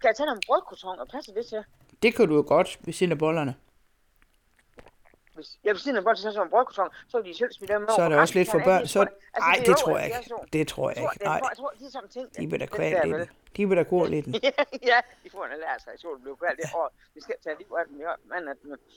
kan 0.00 0.08
jeg 0.10 0.16
tage 0.18 0.28
nogle 0.30 0.44
brødkarton, 0.48 0.96
og 1.02 1.06
passer 1.14 1.32
det 1.38 1.44
til? 1.52 1.62
Det 2.02 2.10
kan 2.14 2.24
du 2.28 2.34
jo 2.40 2.44
godt 2.54 2.70
ved 2.86 2.94
siden 2.98 3.12
af 3.16 3.20
bollerne. 3.24 3.52
Hvis 5.40 5.58
jeg 5.64 5.72
vil 5.74 5.80
sige, 5.80 5.98
at 5.98 6.04
til 6.16 6.22
sådan 6.22 6.46
en 6.46 6.50
brødkarton, 6.50 6.88
så 7.08 7.14
vil 7.18 7.26
de 7.32 7.38
selv 7.38 7.52
smide 7.52 7.72
dem 7.72 7.82
over. 7.82 7.96
Så 7.96 8.02
er 8.02 8.08
det 8.08 8.18
også 8.18 8.34
lidt 8.38 8.50
for 8.50 8.60
børn. 8.70 8.86
Så... 8.86 9.00
Nej, 9.38 9.56
det 9.66 9.76
tror 9.82 9.96
jeg 9.98 10.06
ikke. 10.06 10.34
Det 10.52 10.68
tror 10.72 10.86
jeg 10.90 10.98
ikke. 11.04 11.24
Nej, 11.24 11.40
Jeg 11.50 11.56
tror, 11.60 11.72
de 11.78 11.84
er 11.86 11.90
sådan 11.90 12.08
ting. 12.08 12.26
de 12.40 12.50
vil 12.50 12.60
da 12.60 12.66
der, 12.66 13.18
lidt. 13.18 13.30
De 13.56 13.68
vil 13.68 13.76
da 13.80 13.84
kvæle 13.90 14.10
lidt. 14.14 14.26
ja, 14.90 14.98
de 15.22 15.28
får 15.34 15.44
en 15.44 15.60
lærer 15.64 15.78
sig, 15.84 15.92
så 16.02 16.06
det 16.14 16.22
blev 16.22 16.36
kvalt 16.42 16.58
det 16.62 16.70
år. 16.74 16.88
Vi 17.14 17.20
skal 17.26 17.34
tage 17.44 17.56
liv 17.58 17.70
af 17.78 17.84
dem 17.88 18.00
i 18.00 18.04
at, 18.12 18.16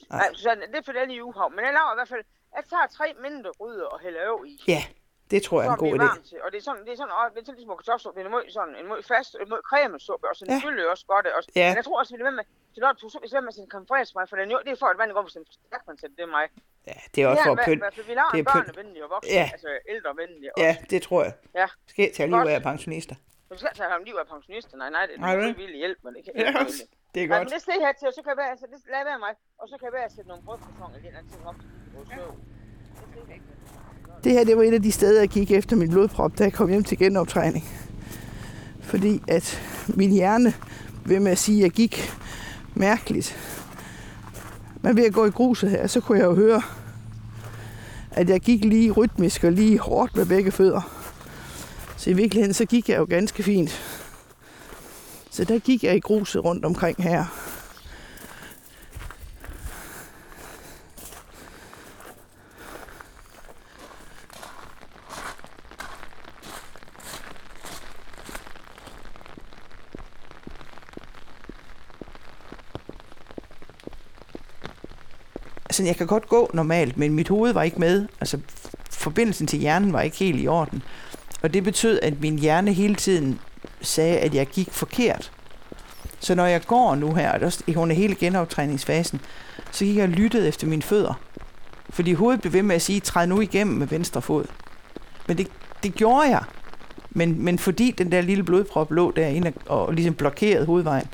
nej, 0.09 0.29
så 0.33 0.49
det 0.71 0.77
er 0.81 0.85
for 0.89 0.95
den 0.99 1.11
i 1.11 1.19
uhav. 1.21 1.49
Men 1.55 1.61
jeg 1.65 1.73
laver 1.77 1.91
i 1.95 1.97
hvert 1.99 2.11
fald, 2.13 2.23
jeg 2.55 2.63
tager 2.71 2.87
tre 2.97 3.07
mindre 3.25 3.51
gryder 3.59 3.87
og 3.93 3.99
hælder 3.99 4.21
øv 4.31 4.39
i. 4.51 4.53
Ja, 4.67 4.83
det 5.31 5.39
tror 5.43 5.57
jeg 5.61 5.67
er 5.69 5.73
en 5.73 5.83
god 5.85 5.93
idé. 5.99 6.09
Til. 6.29 6.37
Og 6.45 6.49
det 6.51 6.57
er 6.61 6.65
sådan, 6.69 6.81
det 6.85 6.91
er 6.95 6.99
sådan, 7.01 7.13
åh, 7.19 7.25
det 7.33 7.39
er 7.41 7.45
sådan 7.45 7.57
ligesom 7.59 7.77
kartoffelsuppe, 7.81 8.15
det 8.17 8.23
er 8.25 8.29
en 8.29 8.35
måde, 8.37 8.45
sådan, 8.57 8.75
en 8.81 8.87
måde 8.91 9.03
fast, 9.13 9.31
en 9.43 9.49
måde 9.53 9.63
cremesuppe, 9.69 10.25
og 10.31 10.35
så 10.39 10.43
Ja. 10.49 10.59
fylder 10.65 10.83
jo 10.85 10.89
også 10.95 11.05
godt. 11.13 11.25
Også. 11.37 11.49
Ja. 11.55 11.67
Men 11.69 11.75
jeg 11.79 11.85
tror 11.87 11.97
også, 12.01 12.11
vi 12.17 12.21
er 12.23 12.29
med 12.41 12.45
så 12.73 12.79
når 12.81 12.91
du 13.01 13.09
så 13.09 13.41
med 13.47 13.53
sin 13.59 13.67
mig, 14.15 14.25
for 14.29 14.35
den 14.39 14.51
jo, 14.53 14.57
det 14.65 14.71
er 14.75 14.79
for, 14.83 14.89
at 14.93 14.97
vandet 15.01 15.13
går 15.17 15.23
på 15.29 15.33
sin 15.37 15.45
stærk, 15.67 15.83
man 15.89 15.97
sætter 16.01 16.15
det 16.19 16.23
er 16.29 16.31
mig. 16.37 16.45
Ja, 16.89 16.97
det 17.15 17.19
er 17.23 17.27
også 17.31 17.43
for 17.49 17.55
ja, 17.59 17.65
pynt. 17.67 17.83
Altså, 17.87 18.01
vi 18.09 18.13
laver 18.19 18.29
Det 18.33 18.39
en 18.39 18.45
er 18.47 18.51
pynt. 18.53 18.65
børnevenlig 18.65 18.99
og 19.05 19.09
voksen, 19.15 19.33
Ja. 19.39 19.45
altså 19.55 19.69
ældrevenlig. 19.93 20.49
Ja, 20.65 20.71
det 20.91 20.99
tror 21.07 21.19
jeg. 21.27 21.33
Ja. 21.59 21.67
Skal 21.91 22.01
jeg 22.05 22.13
tage 22.17 22.27
livet 22.33 22.49
af 22.57 22.61
pensionister? 22.69 23.15
Du 23.51 23.57
skal 23.61 23.71
tage 23.79 23.89
ham 23.95 24.01
liv 24.09 24.15
af 24.23 24.27
pensionister. 24.33 24.75
Nej, 24.77 24.89
nej, 24.97 25.05
det 25.09 25.19
Nej, 25.19 25.35
er 25.35 25.39
en 25.39 25.53
frivillig 25.55 25.77
hjælp, 25.83 25.99
men 26.03 26.11
det 26.15 26.21
kan 26.25 26.31
ikke 26.35 26.59
også. 26.65 26.83
Det 27.13 27.23
er 27.23 27.27
Nej, 27.27 27.37
godt. 27.37 27.45
men 27.45 27.51
det 27.53 27.61
her 27.85 27.91
til, 27.99 28.07
og 28.09 28.13
så 28.17 28.21
kan 28.23 28.29
jeg 28.33 28.37
være, 28.43 28.49
altså, 28.55 28.65
det, 28.71 28.77
lad 28.95 29.03
være 29.11 29.19
mig, 29.25 29.33
og 29.61 29.65
så 29.69 29.75
kan 29.79 29.85
jeg 29.89 29.93
være 29.99 30.05
at 30.09 30.13
sætte 30.15 30.27
nogle 30.31 30.43
brystkartoner 30.47 30.95
eller 30.95 31.09
en 31.09 31.15
anden 31.19 31.31
ting 31.33 31.43
op 31.49 31.55
til. 31.61 31.69
Det 34.23 34.31
her, 34.31 34.43
det 34.43 34.57
var 34.57 34.63
et 34.63 34.73
af 34.73 34.81
de 34.81 34.91
steder, 34.91 35.19
jeg 35.19 35.29
gik 35.29 35.51
efter 35.51 35.75
min 35.75 35.89
blodprop, 35.89 36.37
da 36.39 36.43
jeg 36.43 36.53
kom 36.53 36.69
hjem 36.69 36.83
til 36.83 36.97
genoptræning. 36.97 37.65
Fordi 38.81 39.21
at 39.27 39.61
min 39.87 40.11
hjerne 40.11 40.53
ved 41.05 41.19
med 41.19 41.31
at 41.31 41.37
sige, 41.37 41.57
at 41.57 41.63
jeg 41.63 41.71
gik 41.71 42.11
mærkeligt. 42.75 43.37
Men 44.81 44.97
ved 44.97 45.05
at 45.05 45.13
gå 45.13 45.25
i 45.25 45.29
gruset 45.29 45.69
her, 45.69 45.87
så 45.87 45.99
kunne 45.99 46.17
jeg 46.17 46.25
jo 46.25 46.35
høre, 46.35 46.61
at 48.11 48.29
jeg 48.29 48.39
gik 48.41 48.65
lige 48.65 48.91
rytmisk 48.91 49.43
og 49.43 49.51
lige 49.51 49.79
hårdt 49.79 50.15
med 50.15 50.25
begge 50.25 50.51
fødder. 50.51 50.81
Så 51.97 52.09
i 52.09 52.13
virkeligheden, 52.13 52.53
så 52.53 52.65
gik 52.65 52.89
jeg 52.89 52.97
jo 52.97 53.05
ganske 53.09 53.43
fint. 53.43 53.81
Så 55.31 55.43
der 55.43 55.59
gik 55.59 55.83
jeg 55.83 55.95
i 55.95 55.99
gruset 55.99 56.43
rundt 56.43 56.65
omkring 56.65 57.03
her. 57.03 57.42
Sådan, 75.73 75.87
jeg 75.87 75.95
kan 75.95 76.07
godt 76.07 76.29
gå 76.29 76.51
normalt, 76.53 76.97
men 76.97 77.13
mit 77.13 77.29
hoved 77.29 77.53
var 77.53 77.63
ikke 77.63 77.79
med. 77.79 78.07
Altså, 78.19 78.39
forbindelsen 78.91 79.47
til 79.47 79.59
hjernen 79.59 79.93
var 79.93 80.01
ikke 80.01 80.17
helt 80.17 80.43
i 80.43 80.47
orden. 80.47 80.83
Og 81.41 81.53
det 81.53 81.63
betød, 81.63 81.99
at 82.01 82.21
min 82.21 82.39
hjerne 82.39 82.73
hele 82.73 82.95
tiden 82.95 83.39
sagde, 83.81 84.17
at 84.17 84.35
jeg 84.35 84.47
gik 84.47 84.71
forkert. 84.71 85.31
Så 86.19 86.35
når 86.35 86.45
jeg 86.45 86.61
går 86.67 86.95
nu 86.95 87.13
her, 87.13 87.31
og 87.31 87.39
der 87.39 87.61
er 87.67 87.77
under 87.77 87.95
hele 87.95 88.15
genoptræningsfasen, 88.15 89.21
så 89.71 89.85
gik 89.85 89.95
jeg 89.95 90.03
og 90.03 90.09
lyttede 90.09 90.47
efter 90.47 90.67
mine 90.67 90.81
fødder. 90.81 91.13
Fordi 91.89 92.13
hovedet 92.13 92.41
blev 92.41 92.53
ved 92.53 92.63
med 92.63 92.75
at 92.75 92.81
sige, 92.81 92.99
træd 92.99 93.27
nu 93.27 93.41
igennem 93.41 93.75
med 93.77 93.87
venstre 93.87 94.21
fod. 94.21 94.45
Men 95.27 95.37
det, 95.37 95.47
det 95.83 95.95
gjorde 95.95 96.29
jeg. 96.29 96.43
Men, 97.09 97.43
men 97.43 97.59
fordi 97.59 97.91
den 97.91 98.11
der 98.11 98.21
lille 98.21 98.43
blodprop 98.43 98.91
lå 98.91 99.11
derinde 99.11 99.53
og, 99.65 99.85
og 99.85 99.93
ligesom 99.93 100.15
blokerede 100.15 100.65
hovedvejen, 100.65 101.07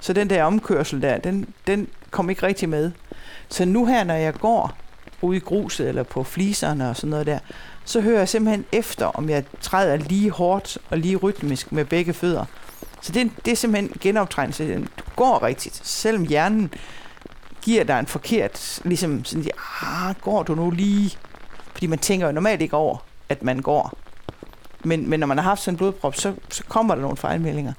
så 0.00 0.12
den 0.12 0.30
der 0.30 0.44
omkørsel 0.44 1.02
der, 1.02 1.18
den, 1.18 1.46
den 1.66 1.88
kom 2.10 2.30
ikke 2.30 2.46
rigtig 2.46 2.68
med. 2.68 2.90
Så 3.48 3.64
nu 3.64 3.86
her, 3.86 4.04
når 4.04 4.14
jeg 4.14 4.34
går 4.34 4.76
ude 5.22 5.36
i 5.36 5.40
gruset 5.40 5.88
eller 5.88 6.02
på 6.02 6.24
fliserne 6.24 6.90
og 6.90 6.96
sådan 6.96 7.10
noget 7.10 7.26
der, 7.26 7.38
så 7.84 8.00
hører 8.00 8.18
jeg 8.18 8.28
simpelthen 8.28 8.64
efter, 8.72 9.06
om 9.06 9.28
jeg 9.28 9.44
træder 9.60 9.96
lige 9.96 10.30
hårdt 10.30 10.78
og 10.90 10.98
lige 10.98 11.16
rytmisk 11.16 11.72
med 11.72 11.84
begge 11.84 12.12
fødder. 12.12 12.44
Så 13.00 13.12
det, 13.12 13.30
det 13.44 13.52
er 13.52 13.56
simpelthen 13.56 13.92
genoptræning. 14.00 14.58
Den 14.58 14.88
går 15.16 15.42
rigtigt, 15.42 15.80
selvom 15.86 16.26
hjernen 16.26 16.74
giver 17.62 17.84
dig 17.84 17.98
en 17.98 18.06
forkert, 18.06 18.80
ligesom 18.84 19.24
sådan, 19.24 19.50
ah, 19.82 20.14
går 20.20 20.42
du 20.42 20.54
nu 20.54 20.70
lige? 20.70 21.16
Fordi 21.72 21.86
man 21.86 21.98
tænker 21.98 22.26
jo 22.26 22.32
normalt 22.32 22.62
ikke 22.62 22.76
over, 22.76 22.96
at 23.28 23.42
man 23.42 23.58
går. 23.58 23.92
Men, 24.84 25.10
men 25.10 25.20
når 25.20 25.26
man 25.26 25.38
har 25.38 25.44
haft 25.44 25.60
sådan 25.60 25.74
en 25.74 25.78
blodprop, 25.78 26.16
så, 26.16 26.34
så 26.50 26.64
kommer 26.68 26.94
der 26.94 27.02
nogle 27.02 27.16
fejlmeldinger. 27.16 27.72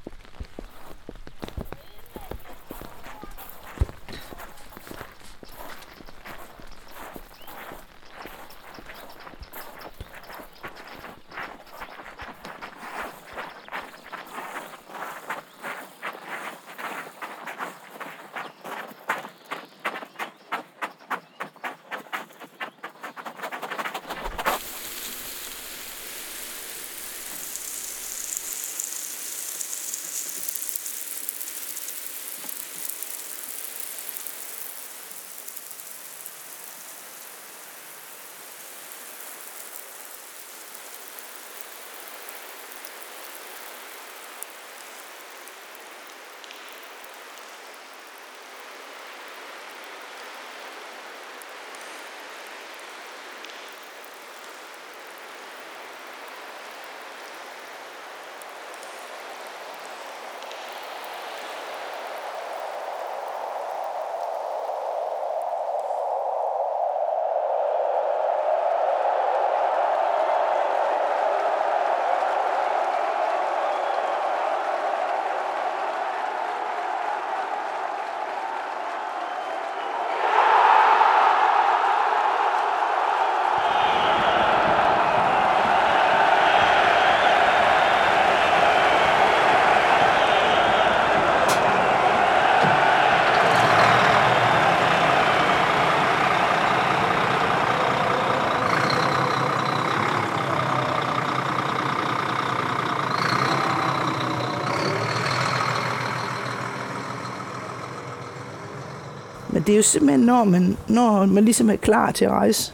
Det 109.68 109.74
er 109.74 109.78
jo 109.78 109.84
simpelthen, 109.84 110.20
når 110.20 110.44
man, 110.44 110.78
når 110.88 111.26
man 111.26 111.46
ligesom 111.46 111.70
er 111.70 111.76
klar 111.76 112.12
til 112.12 112.26
at 112.26 112.32
rejse, 112.32 112.74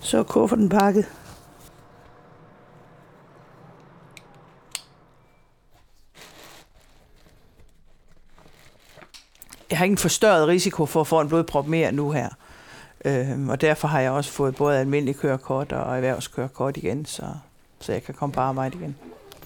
så 0.00 0.18
er 0.18 0.22
kufferten 0.22 0.68
pakket. 0.68 1.06
Jeg 9.70 9.78
har 9.78 9.84
ingen 9.84 9.98
forstørret 9.98 10.48
risiko 10.48 10.86
for 10.86 11.00
at 11.00 11.06
få 11.06 11.20
en 11.20 11.28
blodprop 11.28 11.66
mere 11.66 11.92
nu 11.92 12.10
her. 12.10 12.28
Øhm, 13.04 13.48
og 13.48 13.60
derfor 13.60 13.88
har 13.88 14.00
jeg 14.00 14.10
også 14.10 14.32
fået 14.32 14.56
både 14.56 14.78
almindelig 14.78 15.16
kørekort 15.16 15.72
og 15.72 15.96
erhvervskørekort 15.96 16.76
igen, 16.76 17.04
så, 17.04 17.26
så 17.80 17.92
jeg 17.92 18.02
kan 18.02 18.14
komme 18.14 18.32
på 18.32 18.40
arbejde 18.40 18.78
igen. 18.78 18.96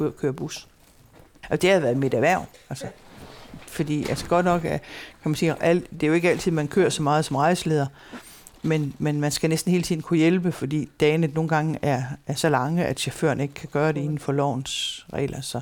Og 0.00 0.16
køre 0.16 0.32
bus. 0.32 0.68
Og 1.50 1.62
det 1.62 1.70
har 1.70 1.80
været 1.80 1.96
mit 1.96 2.14
erhverv. 2.14 2.44
Altså. 2.70 2.86
Fordi 3.66 4.08
altså 4.08 4.26
godt 4.26 4.44
nok, 4.44 4.64
er, 4.64 4.78
kan 4.78 5.30
man 5.30 5.34
sige, 5.34 5.54
alt, 5.60 5.90
det 5.90 6.02
er 6.02 6.08
jo 6.08 6.14
ikke 6.14 6.30
altid, 6.30 6.52
man 6.52 6.68
kører 6.68 6.90
så 6.90 7.02
meget 7.02 7.24
som 7.24 7.36
rejseleder, 7.36 7.86
men, 8.62 8.94
men 8.98 9.20
man 9.20 9.30
skal 9.30 9.50
næsten 9.50 9.72
hele 9.72 9.84
tiden 9.84 10.02
kunne 10.02 10.18
hjælpe, 10.18 10.52
fordi 10.52 10.88
dagene 11.00 11.26
nogle 11.26 11.48
gange 11.48 11.78
er, 11.82 12.02
er 12.26 12.34
så 12.34 12.48
lange, 12.48 12.84
at 12.84 13.00
chaufføren 13.00 13.40
ikke 13.40 13.54
kan 13.54 13.68
gøre 13.72 13.92
det 13.92 14.00
inden 14.00 14.18
for 14.18 14.32
lovens 14.32 15.06
regler. 15.12 15.40
Så, 15.40 15.60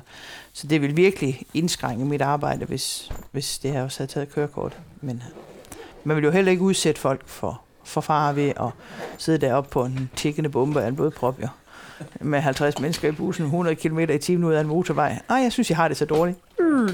så 0.53 0.67
det 0.67 0.81
vil 0.81 0.97
virkelig 0.97 1.43
indskrænke 1.53 2.05
mit 2.05 2.21
arbejde, 2.21 2.65
hvis, 2.65 3.11
hvis 3.31 3.59
det 3.59 3.71
her 3.71 3.83
også 3.83 3.99
havde 3.99 4.11
taget 4.11 4.33
kørekort. 4.33 4.77
Men 5.01 5.23
man 6.03 6.15
vil 6.15 6.23
jo 6.23 6.31
heller 6.31 6.51
ikke 6.51 6.63
udsætte 6.63 7.01
folk 7.01 7.27
for, 7.27 7.61
for 7.83 8.01
fare 8.01 8.35
ved 8.35 8.49
at 8.49 8.69
sidde 9.17 9.37
deroppe 9.37 9.69
på 9.69 9.85
en 9.85 10.09
tikkende 10.15 10.49
bombe 10.49 10.81
af 10.81 10.87
en 10.87 10.95
blodprop, 10.95 11.41
jo. 11.41 11.47
Med 12.21 12.39
50 12.39 12.79
mennesker 12.79 13.09
i 13.09 13.11
bussen, 13.11 13.45
100 13.45 13.75
km 13.75 13.99
i 13.99 14.17
timen 14.17 14.43
ud 14.43 14.53
af 14.53 14.61
en 14.61 14.67
motorvej. 14.67 15.19
Ej, 15.29 15.35
jeg 15.35 15.51
synes, 15.51 15.69
jeg 15.69 15.77
har 15.77 15.87
det 15.87 15.97
så 15.97 16.05
dårligt. 16.05 16.37
Mm. 16.59 16.89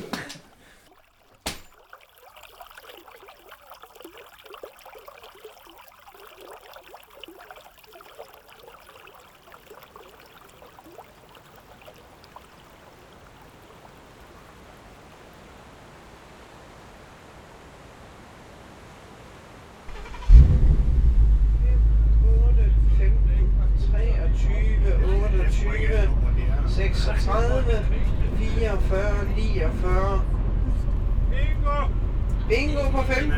44, 28.89 29.69
49. 29.81 30.21
Bingo! 31.29 31.88
Bingo 32.47 32.91
på 32.91 33.03
15. 33.03 33.33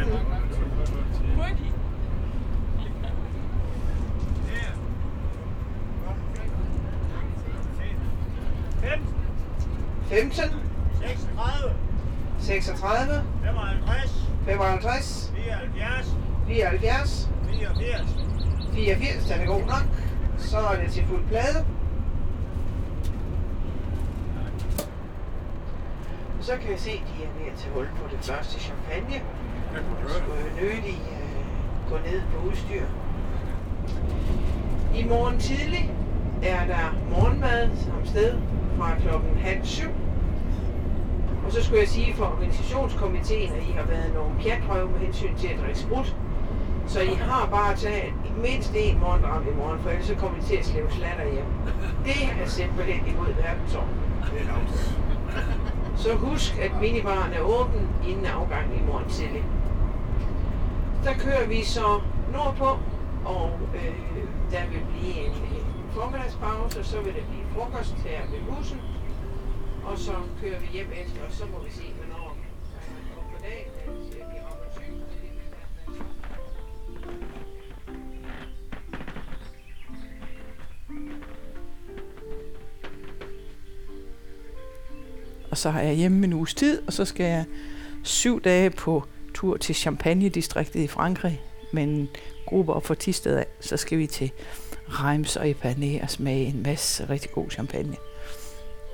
Fem, 8.81 8.99
15, 10.09 10.49
36, 11.01 11.73
36, 12.39 13.23
55, 13.43 14.11
55, 14.45 15.31
74, 15.35 16.15
74, 16.47 17.29
84. 17.47 18.05
84, 18.73 19.25
den 19.29 19.41
er 19.41 19.45
god 19.45 19.61
nok. 19.61 19.83
Så 20.37 20.57
er 20.57 20.81
det 20.83 20.91
til 20.91 21.05
fuld 21.07 21.27
plade. 21.27 21.65
Så 26.49 26.57
kan 26.57 26.71
jeg 26.71 26.79
se, 26.79 26.91
at 26.91 27.07
de 27.07 27.23
er 27.23 27.27
ved 27.39 27.51
at 27.51 27.57
tage 27.57 27.73
hul 27.73 27.87
på 28.01 28.03
det 28.11 28.19
første 28.21 28.59
champagne. 28.59 29.21
Skulle 30.07 30.61
nødig 30.61 30.99
øh, 31.15 31.89
gå 31.89 31.97
ned 31.97 32.21
på 32.31 32.47
udstyr. 32.47 32.85
I 34.95 35.03
morgen 35.03 35.39
tidlig 35.39 35.91
er 36.43 36.65
der 36.65 36.85
morgenmad 37.09 37.69
samme 37.75 38.05
sted 38.05 38.37
fra 38.77 38.95
klokken 38.99 39.37
halv 39.37 39.65
syv. 39.65 39.91
Og 41.45 41.51
så 41.51 41.63
skulle 41.63 41.79
jeg 41.79 41.87
sige 41.87 42.13
for 42.13 42.25
organisationskomiteen, 42.25 43.51
at 43.51 43.63
I 43.69 43.71
har 43.71 43.85
været 43.85 44.13
nogle 44.13 44.31
pjatrøve 44.39 44.89
med 44.91 44.99
hensyn 44.99 45.35
til 45.35 45.47
at 45.47 45.59
drikke 45.59 45.79
sprut. 45.79 46.15
Så 46.87 47.01
I 47.01 47.13
har 47.13 47.47
bare 47.51 47.75
taget 47.75 48.13
mindst 48.41 48.71
en 48.75 48.99
morgendram 48.99 49.47
i 49.47 49.55
morgen, 49.57 49.79
for 49.79 49.89
ellers 49.89 50.05
så 50.05 50.15
kommer 50.15 50.37
I 50.39 50.41
til 50.41 50.55
at 50.55 50.65
slæve 50.65 50.91
slatter 50.91 51.33
hjem. 51.33 51.45
Det 52.05 52.21
er 52.41 52.47
simpelthen 52.47 53.07
imod 53.07 53.33
verdensorden. 53.33 53.95
Så 55.99 56.15
husk, 56.15 56.57
at 56.59 56.71
minibaren 56.81 57.33
er 57.33 57.41
åben 57.41 57.89
inden 58.07 58.25
afgang 58.25 58.65
i 58.79 58.81
morgen 58.87 59.09
tidlig. 59.09 59.43
Der 61.03 61.13
kører 61.13 61.47
vi 61.47 61.63
så 61.63 62.01
nordpå, 62.33 62.69
og 63.25 63.59
øh, 63.75 63.95
der 64.51 64.63
vil 64.71 64.81
blive 64.91 65.13
en, 65.25 65.31
en 65.31 65.65
formiddagspause, 65.91 66.79
og 66.79 66.85
så 66.85 66.97
vil 67.01 67.13
der 67.13 67.25
blive 67.29 67.45
frokost 67.53 67.93
her 67.93 68.19
ved 68.31 68.39
bussen. 68.49 68.81
Og 69.85 69.97
så 69.97 70.11
kører 70.41 70.59
vi 70.59 70.67
hjem 70.73 70.91
efter, 71.03 71.19
og 71.27 71.31
så 71.31 71.43
må 71.51 71.63
vi 71.65 71.71
se, 71.71 71.83
så 85.59 85.69
har 85.69 85.81
jeg 85.81 85.95
hjemme 85.95 86.25
en 86.25 86.33
uges 86.33 86.53
tid, 86.53 86.81
og 86.87 86.93
så 86.93 87.05
skal 87.05 87.25
jeg 87.25 87.45
syv 88.03 88.41
dage 88.41 88.69
på 88.69 89.03
tur 89.33 89.57
til 89.57 89.75
Champagne-distriktet 89.75 90.79
i 90.79 90.87
Frankrig 90.87 91.41
med 91.73 91.83
en 91.83 92.09
gruppe 92.45 92.73
op 92.73 92.85
for 92.85 92.93
Tisted 92.93 93.35
af. 93.35 93.45
Så 93.59 93.77
skal 93.77 93.97
vi 93.97 94.07
til 94.07 94.31
Reims 94.87 95.35
og 95.35 95.49
Epernay 95.49 96.01
og 96.01 96.09
smage 96.09 96.45
en 96.45 96.63
masse 96.63 97.09
rigtig 97.09 97.31
god 97.31 97.49
champagne. 97.49 97.95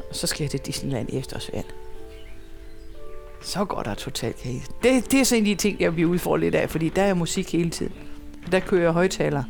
Og 0.09 0.15
så 0.15 0.27
skal 0.27 0.43
jeg 0.43 0.51
til 0.51 0.59
Disneyland 0.59 1.09
i 1.09 1.17
efterårsferien. 1.17 1.65
Så 3.41 3.65
går 3.65 3.83
der 3.83 3.93
totalt 3.93 4.37
kage. 4.37 4.63
Det, 4.83 5.11
det 5.11 5.19
er 5.19 5.23
sådan 5.23 5.43
en 5.43 5.51
af 5.51 5.57
de 5.57 5.61
ting, 5.61 5.81
jeg 5.81 5.93
bliver 5.93 6.09
udfordret 6.09 6.39
lidt 6.41 6.55
af, 6.55 6.69
fordi 6.69 6.89
der 6.89 7.01
er 7.01 7.13
musik 7.13 7.51
hele 7.51 7.69
tiden. 7.69 7.93
Der 8.51 8.59
kører 8.59 8.81
jeg 8.83 8.91
højtaler 8.91 9.43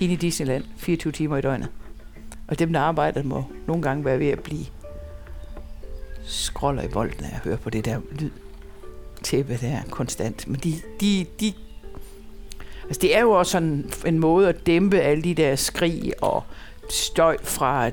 ind 0.00 0.12
i 0.12 0.16
Disneyland 0.16 0.64
24 0.76 1.12
timer 1.12 1.36
i 1.36 1.40
døgnet. 1.40 1.68
Og 2.48 2.58
dem, 2.58 2.72
der 2.72 2.80
arbejder, 2.80 3.22
må 3.22 3.44
nogle 3.66 3.82
gange 3.82 4.04
være 4.04 4.18
ved 4.18 4.28
at 4.28 4.40
blive 4.40 4.66
skroller 6.24 6.82
i 6.82 6.88
bolden, 6.88 7.16
når 7.20 7.28
jeg 7.28 7.40
hører 7.44 7.56
på 7.56 7.70
det 7.70 7.84
der 7.84 8.00
lyd 8.20 8.30
tæppe 9.22 9.58
der 9.60 9.82
konstant. 9.90 10.48
Men 10.48 10.60
de, 10.64 10.74
de, 11.00 11.26
de 11.40 11.52
Altså 12.84 13.00
det 13.00 13.16
er 13.16 13.20
jo 13.20 13.30
også 13.30 13.52
sådan 13.52 13.90
en 14.06 14.18
måde 14.18 14.48
at 14.48 14.66
dæmpe 14.66 14.98
alle 14.98 15.22
de 15.22 15.34
der 15.34 15.56
skrig 15.56 16.12
og 16.22 16.42
støj 16.90 17.36
fra 17.42 17.90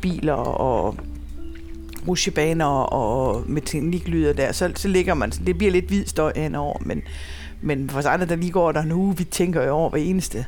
biler 0.00 0.32
og 0.32 0.96
rusjebaner 2.08 2.66
og 2.66 3.44
mekaniklyder 3.46 4.32
der, 4.32 4.52
så, 4.52 4.72
så 4.76 4.88
ligger 4.88 5.14
man, 5.14 5.30
det 5.30 5.58
bliver 5.58 5.72
lidt 5.72 5.84
hvid 5.84 6.06
støj 6.06 6.32
henover, 6.36 6.78
men, 6.80 7.02
men 7.60 7.90
for 7.90 7.98
os 7.98 8.06
andre, 8.06 8.26
der 8.26 8.36
lige 8.36 8.52
går 8.52 8.72
der 8.72 8.84
nu, 8.84 9.10
vi 9.10 9.24
tænker 9.24 9.62
jo 9.62 9.70
over 9.70 9.90
hver 9.90 9.98
eneste 9.98 10.46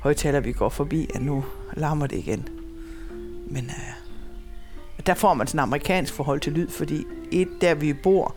højtaler, 0.00 0.40
vi 0.40 0.52
går 0.52 0.68
forbi, 0.68 1.10
at 1.14 1.22
nu 1.22 1.44
larmer 1.76 2.06
det 2.06 2.18
igen. 2.18 2.48
Men 3.46 3.64
øh, 3.64 3.99
der 5.06 5.14
får 5.14 5.34
man 5.34 5.46
sådan 5.46 5.58
en 5.58 5.62
amerikansk 5.62 6.14
forhold 6.14 6.40
til 6.40 6.52
lyd, 6.52 6.68
fordi 6.68 7.04
et, 7.32 7.48
der 7.60 7.74
vi 7.74 7.92
bor, 7.92 8.36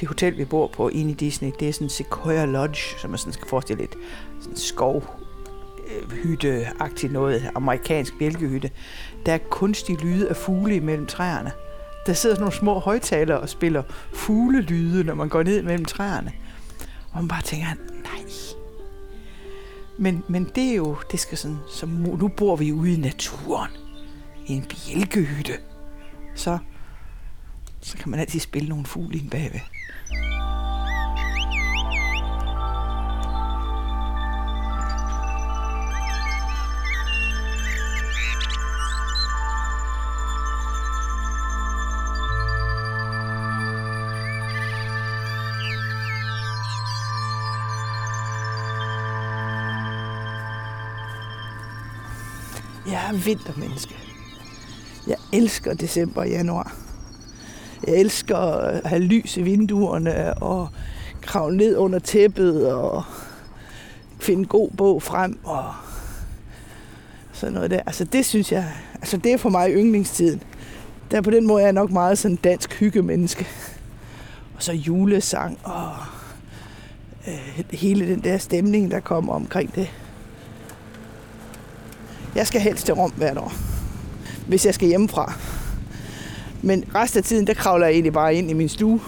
det 0.00 0.08
hotel, 0.08 0.38
vi 0.38 0.44
bor 0.44 0.66
på 0.66 0.88
inde 0.88 1.10
i 1.10 1.14
Disney, 1.14 1.50
det 1.60 1.68
er 1.68 1.72
sådan 1.72 1.88
Sequoia 1.88 2.44
Lodge, 2.44 2.98
som 2.98 3.10
man 3.10 3.18
sådan 3.18 3.32
skal 3.32 3.48
forestille 3.48 3.82
lidt 3.82 3.94
sådan 4.40 4.56
skov 4.56 5.04
øh, 5.86 6.12
hytteagtigt 6.12 7.12
noget, 7.12 7.50
amerikansk 7.54 8.18
bjælkehytte. 8.18 8.70
Der 9.26 9.32
er 9.32 9.38
kunstige 9.38 9.98
lyde 9.98 10.28
af 10.28 10.36
fugle 10.36 10.76
imellem 10.76 11.06
træerne. 11.06 11.52
Der 12.06 12.12
sidder 12.12 12.36
sådan 12.36 12.42
nogle 12.42 12.56
små 12.56 12.78
højtalere 12.78 13.40
og 13.40 13.48
spiller 13.48 13.82
fuglelyde, 14.12 15.04
når 15.04 15.14
man 15.14 15.28
går 15.28 15.42
ned 15.42 15.62
mellem 15.62 15.84
træerne. 15.84 16.32
Og 17.12 17.18
man 17.18 17.28
bare 17.28 17.42
tænker, 17.42 17.66
nej. 18.02 18.22
Men, 19.98 20.24
men 20.28 20.50
det 20.54 20.70
er 20.70 20.74
jo, 20.74 20.96
det 21.12 21.20
skal 21.20 21.38
sådan, 21.38 21.58
så 21.68 21.86
nu 21.86 22.28
bor 22.28 22.56
vi 22.56 22.72
ude 22.72 22.94
i 22.94 22.96
naturen. 22.96 23.70
I 24.46 24.52
en 24.52 24.64
bjælkehytte. 24.64 25.52
Så, 26.34 26.58
så 27.80 27.96
kan 27.96 28.10
man 28.10 28.20
altid 28.20 28.40
spille 28.40 28.68
nogle 28.68 28.86
fugle 28.86 29.18
ind 29.18 29.30
bagved. 29.30 29.60
Jeg 52.86 53.08
er 53.08 53.24
vintermenneske. 53.24 54.11
Elsker 55.32 55.74
december 55.74 56.20
og 56.20 56.28
januar. 56.28 56.76
Jeg 57.86 57.94
elsker 57.94 58.36
at 58.36 58.86
have 58.86 59.02
lys 59.02 59.36
i 59.36 59.42
vinduerne 59.42 60.34
og 60.34 60.68
kravle 61.22 61.56
ned 61.56 61.76
under 61.76 61.98
tæppet 61.98 62.72
og 62.72 63.02
finde 64.20 64.44
god 64.44 64.70
bog 64.70 65.02
frem 65.02 65.38
og 65.44 65.64
sådan 67.32 67.52
noget 67.52 67.70
der. 67.70 67.80
Altså 67.86 68.04
det 68.04 68.26
synes 68.26 68.52
jeg, 68.52 68.72
altså 68.94 69.16
det 69.16 69.32
er 69.32 69.38
for 69.38 69.48
mig 69.48 69.70
yndlingstiden. 69.72 70.42
Der 71.10 71.20
på 71.20 71.30
den 71.30 71.46
måde 71.46 71.62
er 71.62 71.66
jeg 71.66 71.72
nok 71.72 71.90
meget 71.90 72.18
sådan 72.18 72.36
dansk 72.36 72.72
hyggemenneske. 72.72 73.48
Og 74.56 74.62
så 74.62 74.72
julesang 74.72 75.58
og 75.62 75.92
øh, 77.28 77.64
hele 77.70 78.08
den 78.08 78.24
der 78.24 78.38
stemning, 78.38 78.90
der 78.90 79.00
kommer 79.00 79.32
omkring 79.32 79.74
det. 79.74 79.90
Jeg 82.34 82.46
skal 82.46 82.60
helst 82.60 82.86
til 82.86 82.94
Rom 82.94 83.10
hvert 83.10 83.38
år, 83.38 83.52
hvis 84.46 84.66
jeg 84.66 84.74
skal 84.74 84.88
hjemmefra. 84.88 85.32
Men 86.62 86.84
resten 86.94 87.18
af 87.18 87.24
tiden, 87.24 87.46
der 87.46 87.54
kravler 87.54 87.86
jeg 87.86 87.92
egentlig 87.92 88.12
bare 88.12 88.34
ind 88.34 88.50
i 88.50 88.52
min 88.52 88.68
stue. 88.68 89.00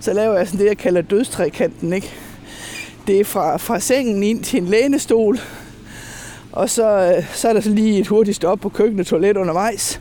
Så 0.00 0.12
laver 0.12 0.36
jeg 0.36 0.46
sådan 0.46 0.60
det, 0.60 0.66
jeg 0.66 0.78
kalder 0.78 1.02
dødstrækanten, 1.02 1.92
ikke? 1.92 2.10
Det 3.06 3.20
er 3.20 3.24
fra, 3.24 3.56
fra 3.56 3.80
sengen 3.80 4.22
ind 4.22 4.44
til 4.44 4.62
en 4.62 4.66
lænestol. 4.66 5.38
Og 6.52 6.70
så, 6.70 7.14
øh, 7.16 7.24
så 7.34 7.48
er 7.48 7.52
der 7.52 7.60
så 7.60 7.70
lige 7.70 8.00
et 8.00 8.06
hurtigt 8.06 8.36
stop 8.36 8.60
på 8.60 8.68
køkkenet 8.68 9.00
og 9.00 9.06
toilet 9.06 9.36
undervejs. 9.36 10.00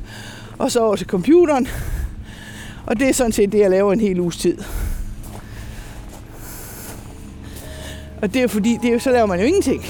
Og 0.58 0.72
så 0.72 0.80
over 0.80 0.96
til 0.96 1.08
computeren. 1.08 1.68
Og 2.86 3.00
det 3.00 3.10
er 3.10 3.14
sådan 3.14 3.32
set 3.32 3.52
det, 3.52 3.60
jeg 3.60 3.70
laver 3.70 3.94
en 3.94 4.00
hel 4.00 4.20
uges 4.20 4.38
tid. 4.38 4.58
Og 8.22 8.34
det 8.34 8.42
er 8.42 8.48
fordi, 8.48 8.78
det 8.82 8.94
er, 8.94 9.00
så 9.00 9.12
laver 9.12 9.26
man 9.26 9.40
jo 9.40 9.46
ingenting. 9.46 9.86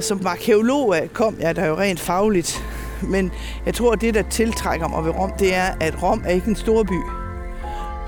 Som 0.00 0.26
arkeolog 0.26 0.96
øh, 0.96 1.08
kom 1.08 1.36
jeg 1.40 1.56
der 1.56 1.66
jo 1.66 1.76
rent 1.76 2.00
fagligt. 2.00 2.64
Men 3.02 3.30
jeg 3.66 3.74
tror, 3.74 3.92
at 3.92 4.00
det, 4.00 4.14
der 4.14 4.22
tiltrækker 4.22 4.88
mig 4.88 5.04
ved 5.04 5.10
Rom, 5.18 5.32
det 5.38 5.54
er, 5.54 5.74
at 5.80 6.02
Rom 6.02 6.22
er 6.26 6.30
ikke 6.30 6.48
en 6.48 6.56
stor 6.56 6.82
by. 6.82 7.00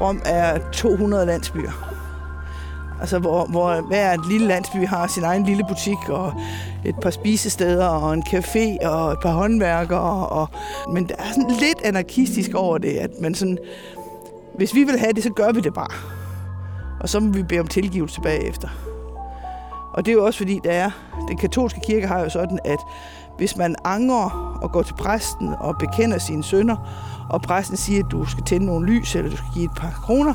Rom 0.01 0.23
er 0.25 0.59
200 0.73 1.27
landsbyer. 1.27 1.93
Altså, 3.01 3.19
hvor, 3.19 3.47
hvor 3.47 3.81
hver 3.81 4.29
lille 4.29 4.47
landsby 4.47 4.87
har 4.87 5.07
sin 5.07 5.25
egen 5.25 5.45
lille 5.45 5.65
butik, 5.69 6.09
og 6.09 6.33
et 6.85 6.95
par 7.03 7.11
spisesteder, 7.11 7.87
og 7.87 8.15
en 8.15 8.23
café, 8.27 8.87
og 8.87 9.13
et 9.13 9.19
par 9.23 9.33
håndværkere. 9.33 10.27
Og, 10.27 10.49
men 10.93 11.09
der 11.09 11.15
er 11.19 11.29
sådan 11.29 11.51
lidt 11.51 11.83
anarkistisk 11.85 12.55
over 12.55 12.79
det, 12.79 12.91
at 12.91 13.11
man 13.21 13.35
sådan, 13.35 13.59
hvis 14.55 14.75
vi 14.75 14.85
vil 14.85 14.99
have 14.99 15.13
det, 15.13 15.23
så 15.23 15.31
gør 15.31 15.53
vi 15.53 15.61
det 15.61 15.75
bare. 15.75 15.93
Og 17.01 17.09
så 17.09 17.21
må 17.21 17.33
vi 17.33 17.43
bede 17.43 17.61
om 17.61 17.67
tilgivelse 17.67 18.21
bagefter. 18.21 18.69
Og 19.95 20.07
det 20.07 20.13
er 20.13 20.17
jo 20.17 20.25
også 20.25 20.39
fordi, 20.39 20.61
der 20.65 20.71
er, 20.71 20.91
den 21.29 21.37
katolske 21.37 21.81
kirke 21.81 22.07
har 22.07 22.21
jo 22.21 22.29
sådan, 22.29 22.59
at 22.65 22.79
hvis 23.37 23.57
man 23.57 23.77
angrer 23.85 24.59
og 24.63 24.73
går 24.73 24.83
til 24.83 24.95
præsten 24.95 25.55
og 25.61 25.79
bekender 25.79 26.19
sine 26.19 26.45
sønder, 26.45 26.77
og 27.31 27.43
præsten 27.43 27.77
siger, 27.77 28.05
at 28.05 28.11
du 28.11 28.25
skal 28.25 28.45
tænde 28.45 28.67
nogle 28.67 28.87
lys, 28.87 29.17
eller 29.17 29.31
du 29.31 29.37
skal 29.37 29.49
give 29.55 29.65
et 29.65 29.77
par 29.77 29.91
kroner, 29.91 30.35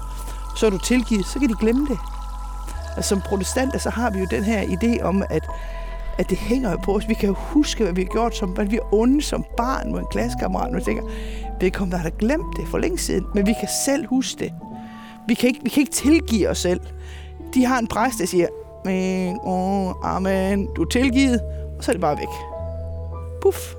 så 0.55 0.65
er 0.65 0.69
du 0.69 0.77
tilgivet, 0.77 1.25
så 1.25 1.39
kan 1.39 1.49
de 1.49 1.55
glemme 1.59 1.87
det. 1.87 1.97
Altså, 2.95 3.09
som 3.09 3.21
protestanter, 3.21 3.79
så 3.79 3.89
har 3.89 4.09
vi 4.09 4.19
jo 4.19 4.25
den 4.29 4.43
her 4.43 4.61
idé 4.61 5.03
om, 5.03 5.23
at, 5.29 5.49
at 6.17 6.29
det 6.29 6.37
hænger 6.37 6.71
jo 6.71 6.77
på 6.77 6.95
os. 6.95 7.07
Vi 7.07 7.13
kan 7.13 7.29
jo 7.29 7.35
huske, 7.37 7.83
hvad 7.83 7.93
vi 7.93 8.01
har 8.01 8.09
gjort, 8.09 8.35
som, 8.35 8.49
hvad 8.49 8.65
vi 8.65 8.75
er 8.75 8.93
onde 8.93 9.21
som 9.21 9.45
barn 9.57 9.91
mod 9.91 9.99
en 9.99 10.05
klassekammerat, 10.11 10.69
og 10.69 10.75
vi 10.75 10.81
tænker, 10.81 11.03
vedkommende 11.59 11.97
har 11.97 12.09
da 12.09 12.15
glemt 12.19 12.57
det 12.57 12.67
for 12.67 12.77
længe 12.77 12.97
siden, 12.97 13.25
men 13.35 13.45
vi 13.45 13.53
kan 13.59 13.69
selv 13.85 14.07
huske 14.07 14.39
det. 14.39 14.53
Vi 15.27 15.33
kan 15.33 15.49
ikke, 15.49 15.59
vi 15.63 15.69
kan 15.69 15.81
ikke 15.81 15.93
tilgive 15.93 16.49
os 16.49 16.57
selv. 16.57 16.81
De 17.53 17.65
har 17.65 17.79
en 17.79 17.87
præst, 17.87 18.19
der 18.19 18.25
siger, 18.25 18.47
amen, 18.87 19.39
oh, 19.43 19.93
amen, 20.03 20.67
du 20.75 20.81
er 20.81 20.87
tilgivet, 20.87 21.41
og 21.77 21.83
så 21.83 21.91
er 21.91 21.93
det 21.93 22.01
bare 22.01 22.17
væk. 22.17 22.27
Puff. 23.41 23.73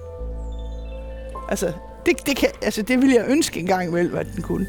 Altså, 1.49 1.73
det, 2.07 2.27
det, 2.27 2.37
kan, 2.37 2.49
altså, 2.63 2.83
det 2.83 3.03
ville 3.03 3.15
jeg 3.15 3.25
ønske 3.29 3.61
engang 3.61 3.89
imellem, 3.89 4.17
at 4.17 4.27
den 4.37 4.43
kunne. 4.43 4.67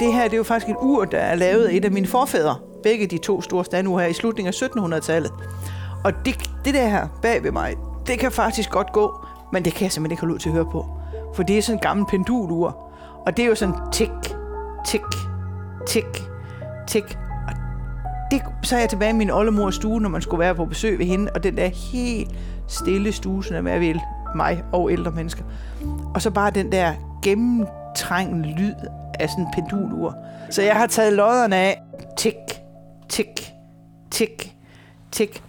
Det 0.00 0.12
her 0.12 0.24
det 0.24 0.32
er 0.32 0.36
jo 0.36 0.42
faktisk 0.42 0.70
et 0.70 0.76
ur, 0.80 1.04
der 1.04 1.18
er 1.18 1.34
lavet 1.34 1.66
af 1.66 1.74
et 1.74 1.84
af 1.84 1.90
mine 1.90 2.06
forfædre. 2.06 2.69
Begge 2.82 3.06
de 3.06 3.18
to 3.18 3.42
store 3.42 3.64
standure 3.64 4.02
her 4.02 4.08
i 4.08 4.12
slutningen 4.12 4.54
af 4.54 4.62
1700-tallet. 4.62 5.32
Og 6.04 6.12
det, 6.24 6.50
det 6.64 6.74
der 6.74 6.88
her 6.88 7.08
bag 7.22 7.42
ved 7.42 7.52
mig, 7.52 7.74
det 8.06 8.18
kan 8.18 8.32
faktisk 8.32 8.70
godt 8.70 8.92
gå, 8.92 9.26
men 9.52 9.64
det 9.64 9.74
kan 9.74 9.82
jeg 9.82 9.92
simpelthen 9.92 10.12
ikke 10.12 10.20
holde 10.20 10.34
ud 10.34 10.38
til 10.38 10.48
at 10.48 10.54
høre 10.54 10.70
på. 10.72 10.86
For 11.34 11.42
det 11.42 11.58
er 11.58 11.62
sådan 11.62 11.76
en 11.76 11.80
gammel 11.80 12.06
pendulur. 12.06 12.78
Og 13.26 13.36
det 13.36 13.42
er 13.42 13.46
jo 13.46 13.54
sådan 13.54 13.74
tik, 13.92 14.10
tik, 14.86 15.00
tik, 15.86 16.24
tik. 16.86 17.18
Og 17.48 17.54
det, 18.30 18.42
så 18.62 18.76
er 18.76 18.80
jeg 18.80 18.88
tilbage 18.88 19.10
i 19.10 19.16
min 19.16 19.30
oldemors 19.30 19.74
stue, 19.74 20.00
når 20.00 20.08
man 20.08 20.22
skulle 20.22 20.40
være 20.40 20.54
på 20.54 20.64
besøg 20.64 20.98
ved 20.98 21.06
hende. 21.06 21.30
Og 21.34 21.42
den 21.42 21.56
der 21.56 21.66
helt 21.66 22.30
stille 22.68 23.12
stue, 23.12 23.44
som 23.44 23.66
er 23.66 23.78
ved 23.78 23.94
mig 24.36 24.62
og 24.72 24.92
ældre 24.92 25.10
mennesker. 25.10 25.44
Og 26.14 26.22
så 26.22 26.30
bare 26.30 26.50
den 26.50 26.72
der 26.72 26.92
gennemtrængende 27.22 28.48
lyd 28.48 28.74
af 29.20 29.30
sådan 29.30 29.44
en 29.44 29.50
pendulur. 29.54 30.16
Så 30.50 30.62
jeg 30.62 30.76
har 30.76 30.86
taget 30.86 31.12
lodderne 31.12 31.56
af. 31.56 31.82
Tik, 32.16 32.34
tick, 33.10 33.52
tick, 34.08 34.52
tick. 35.10 35.42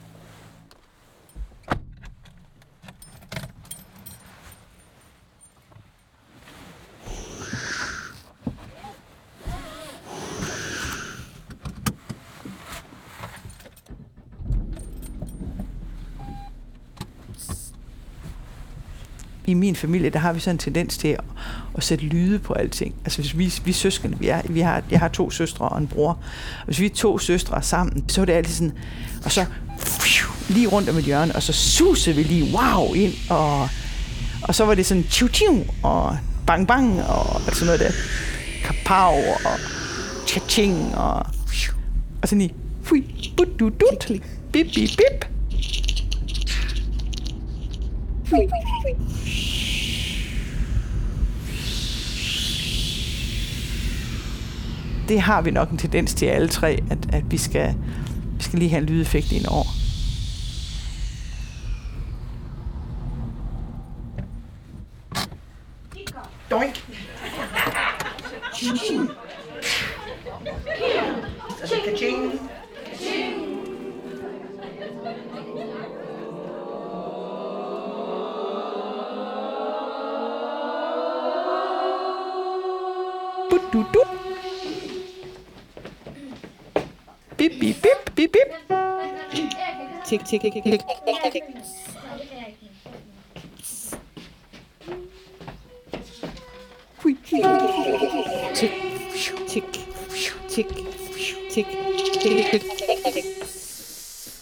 I 19.52 19.54
min 19.54 19.76
familie, 19.76 20.10
der 20.10 20.20
har 20.20 20.34
vi 20.34 20.40
sådan 20.40 20.56
en 20.56 20.60
tendens 20.60 20.98
til 20.98 21.08
at, 21.08 21.24
at 21.78 21.84
sætte 21.84 22.06
lyde 22.06 22.40
på 22.40 22.54
alting. 22.54 22.96
Altså 23.06 23.22
hvis 23.22 23.38
vi, 23.38 23.54
vi 23.66 23.72
søskende, 23.72 24.20
vi, 24.20 24.28
er, 24.28 24.42
vi 24.50 24.60
har, 24.60 24.84
jeg 24.92 25.00
har 25.00 25.08
to 25.08 25.32
søstre 25.32 25.70
og 25.70 25.78
en 25.78 25.88
bror. 25.88 26.20
Hvis 26.66 26.80
vi 26.80 26.86
er 26.86 26.90
to 26.96 27.18
søstre 27.18 27.64
sammen, 27.64 28.10
så 28.10 28.22
er 28.22 28.26
det 28.26 28.34
altid 28.34 28.54
sådan, 28.54 28.74
og 29.26 29.32
så 29.32 29.46
lige 30.50 30.68
rundt 30.68 30.90
om 30.90 30.98
et 30.98 31.04
hjørne, 31.04 31.36
og 31.36 31.44
så 31.44 31.54
susede 31.54 32.16
vi 32.16 32.24
lige 32.24 32.54
wow 32.56 32.94
ind, 32.94 33.14
og, 33.30 33.70
og 34.42 34.56
så 34.56 34.66
var 34.66 34.76
det 34.76 34.86
sådan 34.86 35.04
tju 35.04 35.28
tju 35.28 35.64
og 35.84 36.18
bang 36.48 36.68
bang, 36.68 37.02
og 37.02 37.42
sådan 37.42 37.66
noget 37.66 37.80
der. 37.80 37.92
Kapow, 38.64 39.16
og 39.46 39.60
cha-ching, 40.28 40.98
og, 40.98 41.26
og 42.22 42.28
sådan 42.28 42.38
lige, 42.38 42.54
fui, 42.84 43.34
but, 43.38 43.48
du, 43.60 43.70
dut, 43.70 44.12
bip, 44.52 44.66
bip, 44.74 44.90
bip. 44.90 45.26
Fui, 48.26 48.48
fui, 48.48 48.62
fui 48.84 49.12
det 55.12 55.22
har 55.22 55.42
vi 55.42 55.52
nok 55.52 55.70
en 55.70 55.78
tendens 55.78 56.14
til 56.14 56.26
alle 56.26 56.48
tre, 56.48 56.80
at, 56.90 56.98
at 57.14 57.32
vi, 57.32 57.38
skal, 57.38 57.76
vi 58.38 58.44
skal 58.44 58.60
lige 58.60 58.70
have 58.70 58.82
en 58.82 58.86
lydeffekt 58.86 59.32
ind 59.32 59.46
over. 59.46 59.81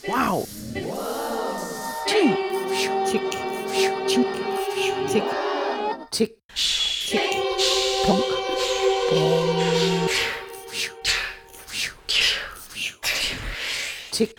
와우. 0.08 0.44
틱. 14.12 14.36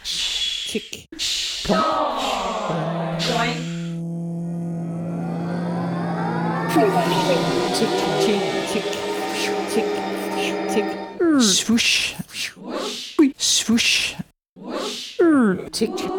gerçekçi 15.81 16.10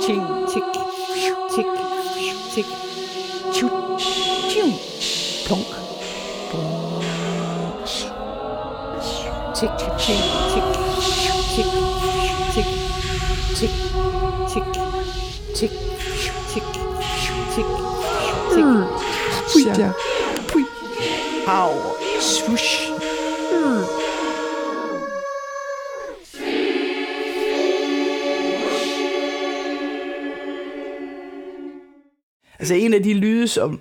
Altså 32.62 32.74
en 32.74 32.94
af 32.94 33.04
de 33.04 33.14
lyde, 33.14 33.48
som, 33.48 33.80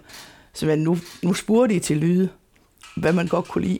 som 0.52 0.68
jeg 0.68 0.76
nu, 0.76 0.98
nu 1.22 1.34
spurgte 1.34 1.74
I 1.74 1.78
til 1.78 1.96
lyde, 1.96 2.28
hvad 2.96 3.12
man 3.12 3.26
godt 3.26 3.48
kunne 3.48 3.66
lide. 3.66 3.78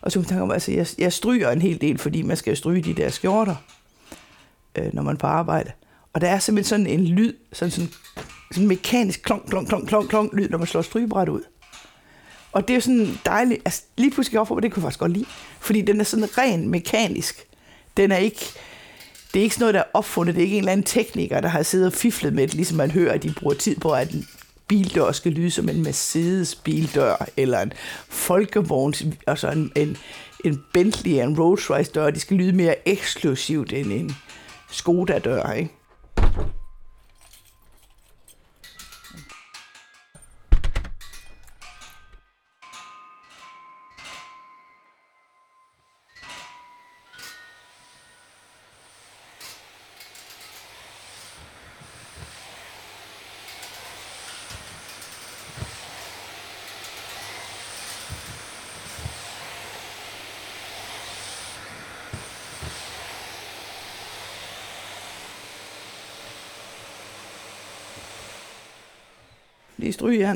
Og 0.00 0.12
så 0.12 0.18
kunne 0.18 0.24
jeg 0.24 0.28
tænke 0.28 0.42
om, 0.42 0.50
altså 0.50 0.72
jeg, 0.72 0.86
jeg 0.98 1.12
stryger 1.12 1.50
en 1.50 1.62
hel 1.62 1.80
del, 1.80 1.98
fordi 1.98 2.22
man 2.22 2.36
skal 2.36 2.56
stryge 2.56 2.82
de 2.82 2.94
der 2.94 3.10
skjorter, 3.10 3.54
øh, 4.78 4.94
når 4.94 5.02
man 5.02 5.14
er 5.14 5.18
på 5.18 5.26
arbejde. 5.26 5.72
Og 6.12 6.20
der 6.20 6.28
er 6.28 6.38
simpelthen 6.38 6.68
sådan 6.68 6.86
en 6.86 7.06
lyd, 7.06 7.32
sådan, 7.52 7.70
sådan, 7.70 7.90
sådan 8.50 8.62
en 8.62 8.68
mekanisk 8.68 9.22
klonk, 9.22 9.46
klonk, 9.48 9.68
klonk, 9.68 9.88
klonk, 9.88 10.08
klonk 10.08 10.32
lyd, 10.32 10.48
når 10.48 10.58
man 10.58 10.66
slår 10.66 10.82
strygebræt 10.82 11.28
ud. 11.28 11.42
Og 12.52 12.68
det 12.68 12.76
er 12.76 12.80
sådan 12.80 13.18
dejligt, 13.26 13.62
altså 13.64 13.82
lige 13.96 14.10
pludselig 14.10 14.40
op 14.40 14.48
for, 14.48 14.60
det 14.60 14.72
kunne 14.72 14.80
jeg 14.80 14.86
faktisk 14.86 15.00
godt 15.00 15.12
lide, 15.12 15.26
fordi 15.60 15.82
den 15.82 16.00
er 16.00 16.04
sådan 16.04 16.38
ren 16.38 16.68
mekanisk. 16.68 17.46
Den 17.96 18.12
er 18.12 18.16
ikke, 18.16 18.44
det 19.34 19.40
er 19.40 19.42
ikke 19.42 19.54
sådan 19.54 19.62
noget, 19.62 19.74
der 19.74 19.80
er 19.80 19.90
opfundet, 19.94 20.34
det 20.34 20.40
er 20.40 20.44
ikke 20.44 20.56
en 20.56 20.62
eller 20.62 20.72
anden 20.72 20.86
tekniker, 20.86 21.40
der 21.40 21.48
har 21.48 21.62
siddet 21.62 21.86
og 21.86 21.92
fiflet 21.92 22.32
med 22.32 22.46
det, 22.46 22.54
ligesom 22.54 22.76
man 22.76 22.90
hører, 22.90 23.12
at 23.12 23.22
de 23.22 23.34
bruger 23.36 23.54
tid 23.54 23.76
på, 23.76 23.92
at 23.92 24.14
bildør 24.68 25.12
skal 25.12 25.32
lyde 25.32 25.50
som 25.50 25.68
en 25.68 25.82
Mercedes 25.82 26.54
bildør, 26.54 27.28
eller 27.36 27.60
en 27.60 27.72
folkevogns, 28.08 29.04
altså 29.26 29.50
en, 29.50 29.72
en, 29.76 29.96
en 30.44 30.62
Bentley, 30.72 31.12
en 31.12 31.40
Rolls 31.40 31.70
Royce 31.70 31.92
dør, 31.92 32.10
de 32.10 32.20
skal 32.20 32.36
lyde 32.36 32.52
mere 32.52 32.88
eksklusivt 32.88 33.72
end 33.72 33.92
en, 33.92 34.16
Skoda-dør, 34.70 35.52
ikke? 35.52 35.70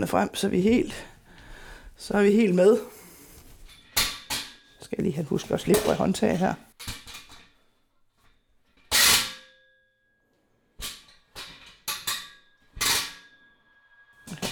Fingrene 0.03 0.07
frem, 0.07 0.35
så 0.35 0.47
er 0.47 0.51
vi 0.51 0.61
helt, 0.61 1.07
så 1.97 2.15
er 2.15 2.23
vi 2.23 2.33
helt 2.33 2.55
med. 2.55 2.79
Skal 4.81 4.97
jeg 4.97 5.05
lige 5.05 5.15
have 5.15 5.27
huske 5.27 5.55
at 5.55 5.61
slippe 5.61 5.83
på 5.87 5.93
håndtag 5.93 6.39
her. 6.39 6.55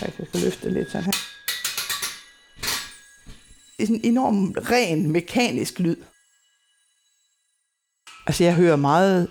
Jeg 0.01 0.29
kan 0.33 0.41
løfte 0.41 0.71
lidt 0.71 0.91
sådan 0.91 1.05
her. 1.05 1.13
Det 3.79 3.89
er 3.89 3.93
en 3.95 4.01
enorm 4.05 4.55
ren 4.71 5.11
mekanisk 5.11 5.79
lyd. 5.79 5.97
Altså 8.27 8.45
jeg 8.45 8.55
hører 8.55 8.77
meget 8.77 9.31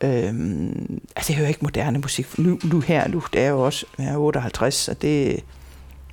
Øhm, 0.00 1.00
altså, 1.16 1.32
jeg 1.32 1.38
hører 1.38 1.48
ikke 1.48 1.60
moderne 1.62 1.98
musik. 1.98 2.38
Nu, 2.38 2.58
nu 2.64 2.80
her, 2.80 3.08
nu, 3.08 3.22
det 3.32 3.42
er 3.42 3.48
jo 3.48 3.64
også 3.64 3.86
jeg 3.98 4.06
er 4.06 4.16
58, 4.16 4.74
så 4.74 4.94
det, 4.94 5.44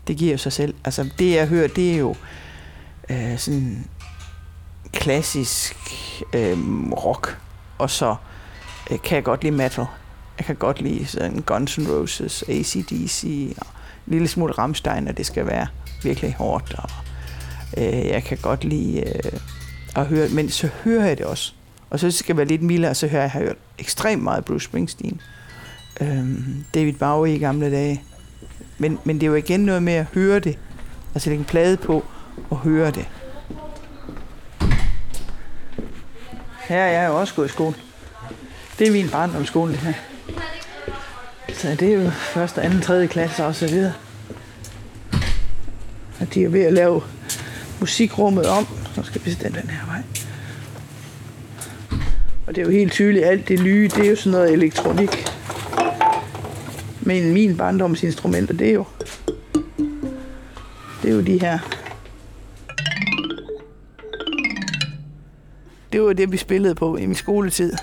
det 0.07 0.17
giver 0.17 0.32
jo 0.32 0.38
sig 0.38 0.53
selv. 0.53 0.74
Altså, 0.86 1.09
det 1.19 1.36
jeg 1.36 1.47
hører, 1.47 1.67
det 1.67 1.93
er 1.93 1.97
jo 1.97 2.15
øh, 3.09 3.38
sådan 3.38 3.88
klassisk 4.91 5.76
øh, 6.34 6.57
rock, 6.91 7.38
og 7.78 7.89
så 7.89 8.15
øh, 8.91 8.99
kan 9.03 9.15
jeg 9.15 9.24
godt 9.24 9.43
lide 9.43 9.55
metal. 9.55 9.86
Jeg 10.38 10.45
kan 10.45 10.55
godt 10.55 10.82
lide 10.82 11.05
sådan 11.05 11.41
Guns 11.41 11.78
N' 11.78 11.91
Roses, 11.91 12.43
ACDC, 12.47 13.24
og 13.57 13.67
en 14.07 14.13
lille 14.13 14.28
smule 14.28 14.53
Rammstein, 14.53 15.07
og 15.07 15.17
det 15.17 15.26
skal 15.26 15.47
være 15.47 15.67
virkelig 16.03 16.36
hårdt. 16.38 16.76
Og, 16.78 16.89
øh, 17.78 18.07
jeg 18.07 18.24
kan 18.24 18.38
godt 18.41 18.63
lide 18.63 18.99
øh, 18.99 19.39
at 19.95 20.05
høre, 20.05 20.30
men 20.30 20.49
så 20.49 20.69
hører 20.84 21.05
jeg 21.05 21.17
det 21.17 21.26
også 21.26 21.53
og 21.93 21.99
så 21.99 22.11
skal 22.11 22.33
jeg 22.33 22.37
være 22.37 22.47
lidt 22.47 22.61
mildere, 22.61 22.95
så 22.95 23.07
hører 23.07 23.21
jeg, 23.21 23.23
jeg 23.23 23.31
har 23.31 23.39
hørt 23.39 23.57
ekstremt 23.79 24.23
meget 24.23 24.45
Bruce 24.45 24.65
Springsteen. 24.65 25.21
Øhm, 26.01 26.65
David 26.73 26.93
Bowie 26.93 27.35
i 27.35 27.39
gamle 27.39 27.71
dage. 27.71 28.03
Men, 28.77 28.99
men 29.03 29.15
det 29.15 29.23
er 29.23 29.27
jo 29.27 29.35
igen 29.35 29.59
noget 29.59 29.83
med 29.83 29.93
at 29.93 30.05
høre 30.13 30.39
det. 30.39 30.57
Altså 31.13 31.29
lægge 31.29 31.39
en 31.39 31.45
plade 31.45 31.77
på 31.77 32.05
og 32.49 32.57
høre 32.57 32.91
det. 32.91 33.05
Her 36.67 36.77
er 36.77 37.01
jeg 37.01 37.09
jo 37.09 37.19
også 37.19 37.33
gået 37.33 37.45
i 37.45 37.51
skole. 37.51 37.75
Det 38.79 38.87
er 38.87 38.91
min 38.91 39.09
barndomsskole, 39.09 39.71
det 39.71 39.79
her. 39.79 39.93
Så 41.53 41.75
det 41.79 41.93
er 41.93 42.03
jo 42.03 42.09
første, 42.09 42.61
anden, 42.61 42.81
tredje 42.81 43.07
klasse 43.07 43.45
og 43.45 43.55
så 43.55 43.67
videre. 43.67 43.93
Og 46.19 46.33
de 46.33 46.43
er 46.43 46.49
ved 46.49 46.61
at 46.63 46.73
lave 46.73 47.01
musikrummet 47.79 48.45
om. 48.45 48.67
Så 48.95 49.03
skal 49.03 49.21
vi 49.25 49.33
den 49.33 49.53
her 49.53 49.85
vej. 49.85 50.22
Og 52.54 52.56
det 52.56 52.62
er 52.62 52.66
jo 52.66 52.72
helt 52.72 52.91
tydeligt, 52.91 53.26
alt 53.26 53.47
det 53.47 53.64
nye, 53.64 53.88
det 53.88 54.06
er 54.06 54.10
jo 54.10 54.16
sådan 54.16 54.32
noget 54.32 54.54
elektronik. 54.54 55.10
Men 57.01 57.34
min 57.34 57.58
barndomsinstrumenter, 57.58 58.54
det 58.54 58.70
er 58.70 58.74
jo, 58.74 58.86
det 61.01 61.12
er 61.12 61.16
jo 61.16 61.22
de 61.22 61.39
her. 61.39 61.60
Det 65.91 66.01
var 66.01 66.14
det, 66.14 66.32
vi 66.32 66.38
spillede 66.38 66.76
på 66.76 66.97
i 66.97 67.06
min 67.06 67.16
skoletid. 67.16 67.74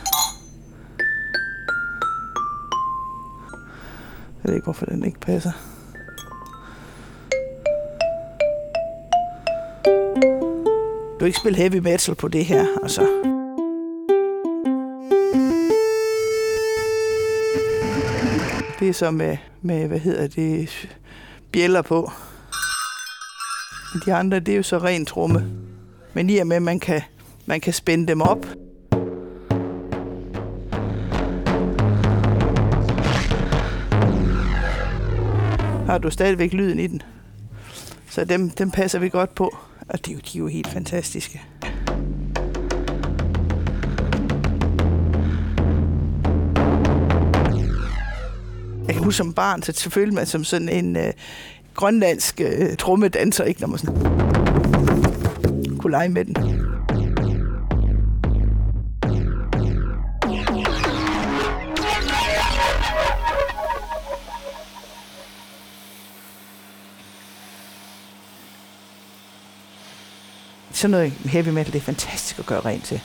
Jeg 4.18 4.44
ved 4.44 4.54
ikke, 4.54 4.64
hvorfor 4.64 4.86
den 4.86 5.04
ikke 5.04 5.20
passer. 5.20 5.52
Du 11.20 11.24
ikke 11.24 11.38
spille 11.38 11.58
heavy 11.58 11.78
metal 11.78 12.14
på 12.14 12.28
det 12.28 12.44
her, 12.44 12.66
altså. 12.82 13.39
Det 18.90 18.96
så 18.96 19.10
med, 19.10 19.36
med 19.62 19.88
hvad 19.88 19.98
hedder 19.98 20.26
det, 20.26 20.88
bjæller 21.52 21.82
på. 21.82 22.10
De 24.06 24.14
andre, 24.14 24.40
det 24.40 24.52
er 24.52 24.56
jo 24.56 24.62
så 24.62 24.78
ren 24.78 25.06
tromme. 25.06 25.50
Men 26.14 26.30
i 26.30 26.38
og 26.38 26.46
med, 26.46 26.56
at 26.56 26.62
man 26.62 26.80
kan, 26.80 27.02
man 27.46 27.60
kan 27.60 27.72
spænde 27.72 28.06
dem 28.06 28.22
op, 28.22 28.46
har 35.86 35.98
du 35.98 36.10
stadigvæk 36.10 36.52
lyden 36.52 36.78
i 36.78 36.86
den. 36.86 37.02
Så 38.08 38.24
dem, 38.24 38.50
dem 38.50 38.70
passer 38.70 38.98
vi 38.98 39.08
godt 39.08 39.34
på. 39.34 39.56
Og 39.88 40.06
de, 40.06 40.14
de 40.14 40.38
er 40.38 40.38
jo 40.38 40.46
helt 40.46 40.68
fantastiske. 40.68 41.42
Jeg 48.90 48.96
kan 48.96 49.04
huske 49.04 49.16
som 49.16 49.32
barn, 49.32 49.62
så 49.62 49.72
selvfølgelig 49.72 50.14
man 50.14 50.26
som 50.26 50.44
sådan 50.44 50.68
en 50.68 50.96
øh, 50.96 51.12
grønlandsk 51.74 52.40
øh, 52.40 52.76
trommedanser, 52.76 53.44
ikke, 53.44 53.60
når 53.60 53.68
man 53.68 53.78
sådan 53.78 53.94
kunne 55.78 55.90
lege 55.90 56.08
med 56.08 56.24
den. 56.24 56.36
Sådan 70.72 70.90
noget 70.90 71.12
heavy 71.12 71.48
metal, 71.48 71.72
det 71.72 71.78
er 71.78 71.82
fantastisk 71.82 72.38
at 72.38 72.46
gøre 72.46 72.60
rent 72.60 72.84
til. 72.84 73.00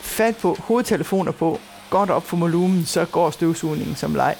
Fat 0.00 0.36
på, 0.36 0.56
hovedtelefoner 0.60 1.32
på, 1.32 1.60
godt 1.92 2.10
op 2.10 2.26
for 2.26 2.36
volumen, 2.36 2.86
så 2.86 3.04
går 3.04 3.30
støvsugningen 3.30 3.96
som 3.96 4.14
leg. 4.14 4.36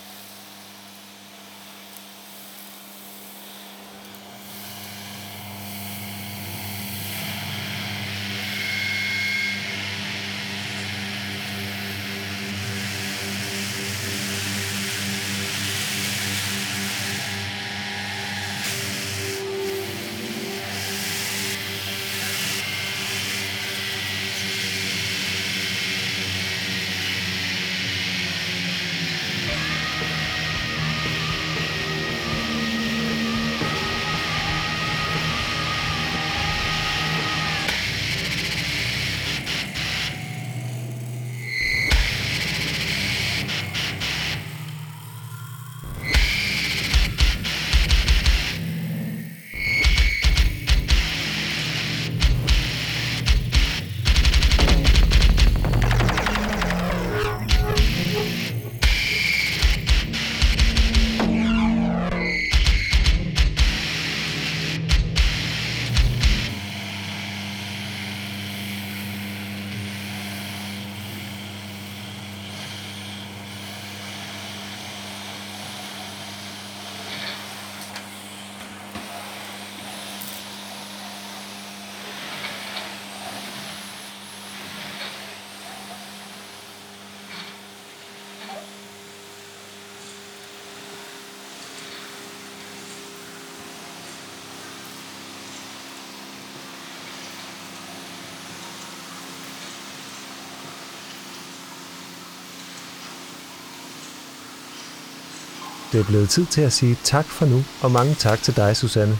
Det 105.93 106.01
er 106.01 106.05
blevet 106.05 106.31
tid 106.31 106.47
til 106.47 106.61
at 106.61 106.73
sige 106.73 106.97
tak 107.05 107.27
for 107.27 107.47
nu, 107.47 107.65
og 107.83 107.91
mange 107.91 108.15
tak 108.15 108.43
til 108.43 108.57
dig, 108.57 108.77
Susanne. 108.77 109.19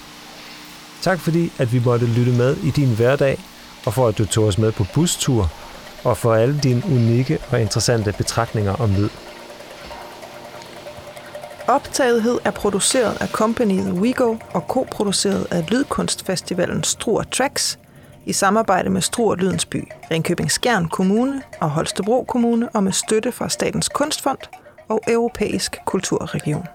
Tak 1.03 1.21
fordi, 1.21 1.53
at 1.59 1.73
vi 1.73 1.81
måtte 1.85 2.07
lytte 2.07 2.33
med 2.33 2.57
i 2.57 2.71
din 2.71 2.97
hverdag, 2.97 3.45
og 3.87 3.95
for 3.95 4.09
at 4.09 4.19
du 4.19 4.25
tog 4.25 4.45
os 4.45 4.59
med 4.59 4.73
på 4.73 4.87
bustur, 4.95 5.51
og 6.05 6.17
for 6.17 6.35
alle 6.35 6.59
dine 6.63 6.83
unikke 6.85 7.39
og 7.51 7.61
interessante 7.61 8.15
betragtninger 8.19 8.73
om 8.73 8.95
lyd. 8.95 9.09
Optagethed 11.69 12.39
er 12.45 12.51
produceret 12.51 13.17
af 13.21 13.33
kompaniet 13.33 13.93
WeGo 13.93 14.37
og 14.55 14.69
koproduceret 14.69 15.47
af 15.51 15.71
Lydkunstfestivalen 15.71 16.85
Struer 16.85 17.23
Tracks 17.23 17.79
i 18.27 18.33
samarbejde 18.33 18.91
med 18.91 19.01
Struer 19.01 19.37
Lydens 19.37 19.65
By, 19.65 19.89
Ringkøbing 20.11 20.51
Skjern 20.51 20.89
Kommune 20.89 21.43
og 21.61 21.71
Holstebro 21.71 22.25
Kommune 22.25 22.69
og 22.69 22.85
med 22.85 22.93
støtte 22.93 23.33
fra 23.33 23.49
Statens 23.49 23.89
Kunstfond 23.89 24.39
og 24.89 25.01
Europæisk 25.09 25.77
Kulturregion. 25.87 26.67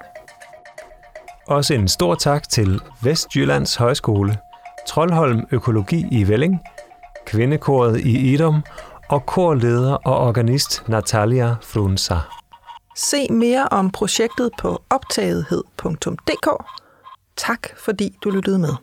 Også 1.48 1.74
en 1.74 1.88
stor 1.88 2.16
tak 2.16 2.50
til 2.50 2.82
Vestjyllands 3.04 3.76
Højskole, 3.76 4.38
Trollholm 4.88 5.48
Økologi 5.52 6.06
i 6.12 6.28
Velling, 6.28 6.60
Kvindekoret 7.26 8.00
i 8.00 8.34
Idom 8.34 8.64
og 9.10 9.26
korleder 9.26 9.94
og 9.94 10.18
organist 10.18 10.88
Natalia 10.88 11.56
Frunza. 11.62 12.18
Se 12.96 13.28
mere 13.32 13.68
om 13.72 13.92
projektet 13.92 14.52
på 14.60 14.82
optagethed.dk. 14.90 16.66
Tak 17.38 17.68
fordi 17.78 18.18
du 18.24 18.30
lyttede 18.30 18.60
med. 18.60 18.74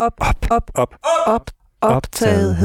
Op, 0.00 0.20
op, 0.20 0.50
op, 0.50 0.70
op, 0.72 0.98
op, 1.24 1.50
optagethed. 1.78 2.58